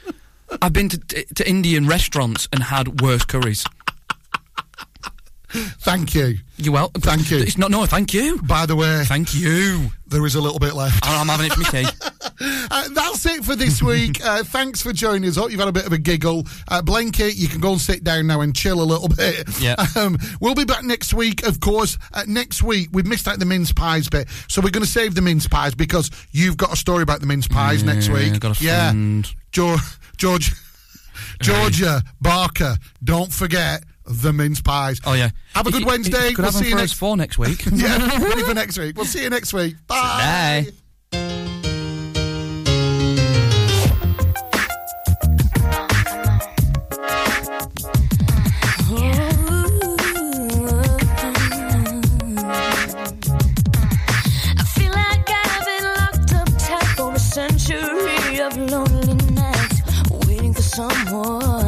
I've 0.62 0.72
been 0.72 0.88
to, 0.90 0.98
to 0.98 1.48
Indian 1.48 1.86
restaurants 1.86 2.48
and 2.52 2.62
had 2.64 3.00
worse 3.00 3.24
curries. 3.24 3.64
Thank 5.54 6.14
you. 6.14 6.36
You're 6.56 6.74
welcome. 6.74 7.00
Thank 7.00 7.30
you. 7.30 7.38
It's 7.38 7.58
not 7.58 7.70
no, 7.70 7.84
thank 7.86 8.12
you. 8.14 8.40
By 8.42 8.66
the 8.66 8.76
way, 8.76 9.04
Thank 9.06 9.34
you. 9.34 9.90
there 10.06 10.24
is 10.26 10.34
a 10.34 10.40
little 10.40 10.58
bit 10.60 10.74
left. 10.74 11.00
I'm 11.06 11.26
having 11.28 11.46
it 11.46 11.52
for 11.52 11.60
me 11.60 11.66
tea. 11.84 11.90
Uh, 12.40 12.88
that's 12.94 13.24
it 13.26 13.44
for 13.44 13.54
this 13.54 13.80
week. 13.80 14.20
Uh, 14.24 14.42
thanks 14.42 14.82
for 14.82 14.92
joining 14.92 15.28
us. 15.28 15.36
Hope 15.36 15.52
you've 15.52 15.60
had 15.60 15.68
a 15.68 15.72
bit 15.72 15.86
of 15.86 15.92
a 15.92 15.98
giggle. 15.98 16.44
Uh, 16.66 16.82
Blanket, 16.82 17.36
you 17.36 17.46
can 17.46 17.60
go 17.60 17.72
and 17.72 17.80
sit 17.80 18.02
down 18.02 18.26
now 18.26 18.40
and 18.40 18.56
chill 18.56 18.82
a 18.82 18.84
little 18.84 19.06
bit. 19.08 19.48
Yeah. 19.60 19.76
Um, 19.96 20.18
we'll 20.40 20.56
be 20.56 20.64
back 20.64 20.82
next 20.82 21.14
week, 21.14 21.46
of 21.46 21.60
course. 21.60 21.96
Uh, 22.12 22.24
next 22.26 22.62
week, 22.64 22.88
we've 22.92 23.06
missed 23.06 23.28
out 23.28 23.38
the 23.38 23.44
mince 23.44 23.70
pies 23.72 24.08
bit, 24.08 24.28
so 24.48 24.60
we're 24.60 24.70
going 24.70 24.84
to 24.84 24.90
save 24.90 25.14
the 25.14 25.22
mince 25.22 25.46
pies 25.46 25.76
because 25.76 26.10
you've 26.32 26.56
got 26.56 26.72
a 26.72 26.76
story 26.76 27.04
about 27.04 27.20
the 27.20 27.26
mince 27.26 27.46
pies 27.46 27.82
Yeah, 27.84 27.92
next 27.92 28.08
week. 28.08 28.42
Yeah. 28.60 28.92
George, 29.52 29.80
Georgia 31.40 32.02
Barker, 32.20 32.76
don't 33.04 33.32
forget 33.32 33.84
the 34.06 34.32
mince 34.32 34.60
pies. 34.60 35.00
Oh 35.04 35.14
yeah. 35.14 35.30
Have 35.54 35.66
a 35.66 35.68
If 35.68 35.74
good 35.74 35.80
you- 35.82 35.86
Wednesday. 35.86 36.18
if 36.18 36.30
you 36.30 36.36
could 36.36 36.42
We'll 36.44 36.52
have 36.52 36.54
them 36.54 36.62
see 36.62 36.68
you 36.68 36.74
for 36.74 36.80
next 36.80 36.92
us 36.92 36.98
for 36.98 37.16
next 37.16 37.38
week. 37.38 37.64
yeah, 37.72 38.18
ready 38.22 38.42
for 38.42 38.54
next 38.54 38.78
week. 38.78 38.96
We'll 38.96 39.06
see 39.06 39.22
you 39.22 39.30
next 39.30 39.52
week. 39.52 39.74
Bye. 39.86 40.66
Bye. 40.66 41.74
I 53.36 54.64
feel 54.74 54.92
like 54.92 55.28
I've 55.28 55.64
been 55.64 55.84
locked 55.98 56.34
up 56.34 56.48
tight 56.58 56.96
for 56.96 57.12
a 57.14 57.18
century 57.18 58.40
of 58.40 58.56
lonely 58.56 59.14
nights, 59.32 59.82
waiting 60.26 60.54
for 60.54 60.62
someone 60.62 61.63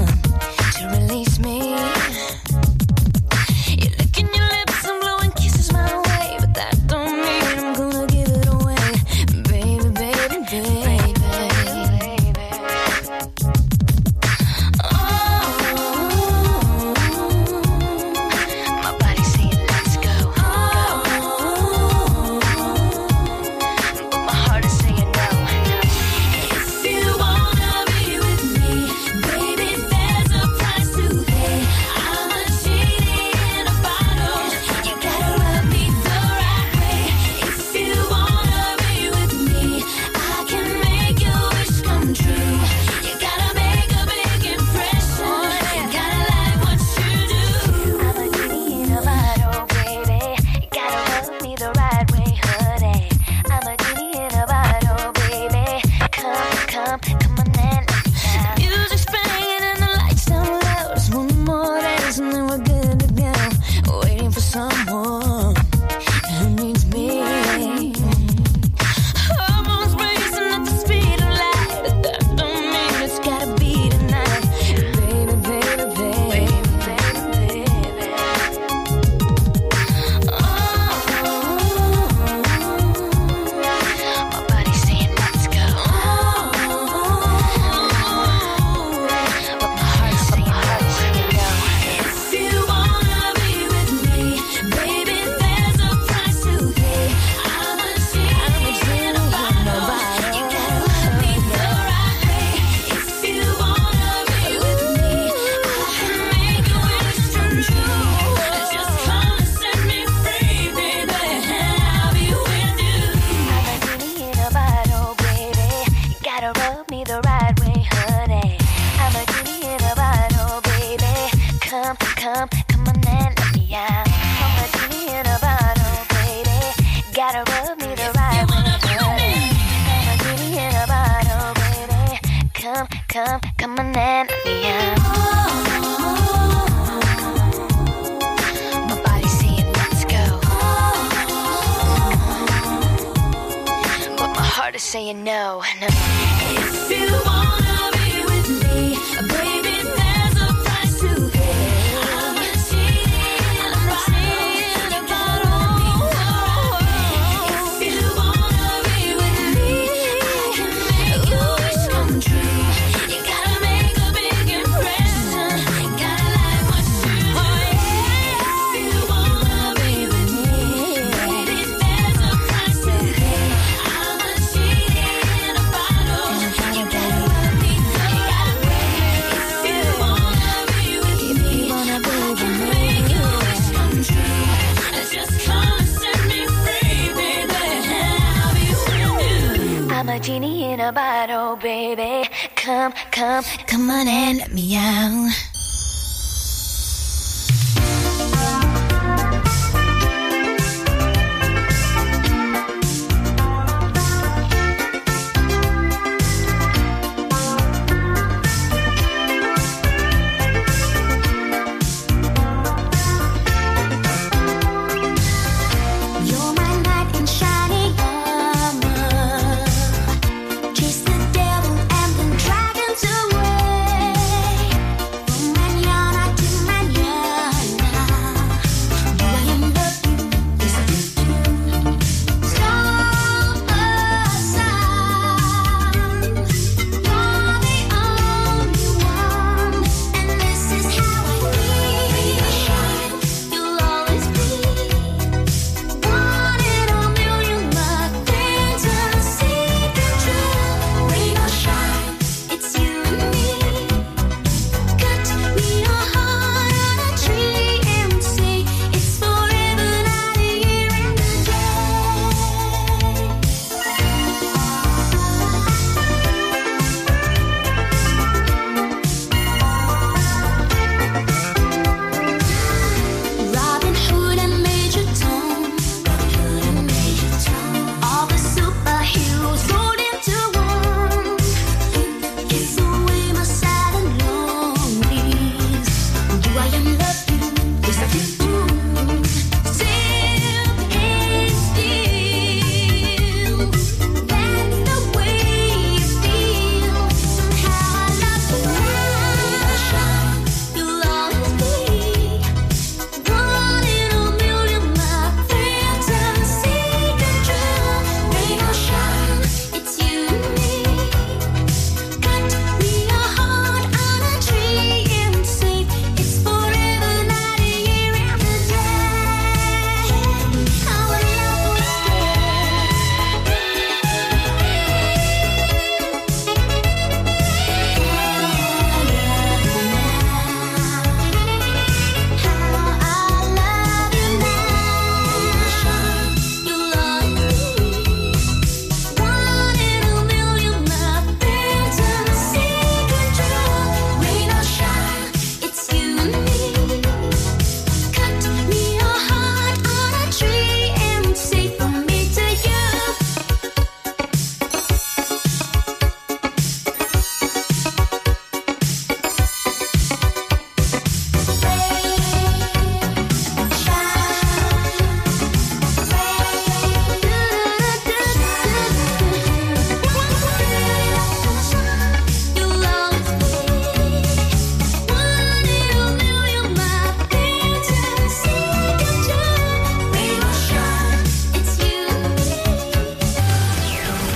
come 193.43 193.91
on 193.91 194.09
and 194.09 194.39
let 194.39 194.53
me 194.53 194.77
out. 194.77 195.46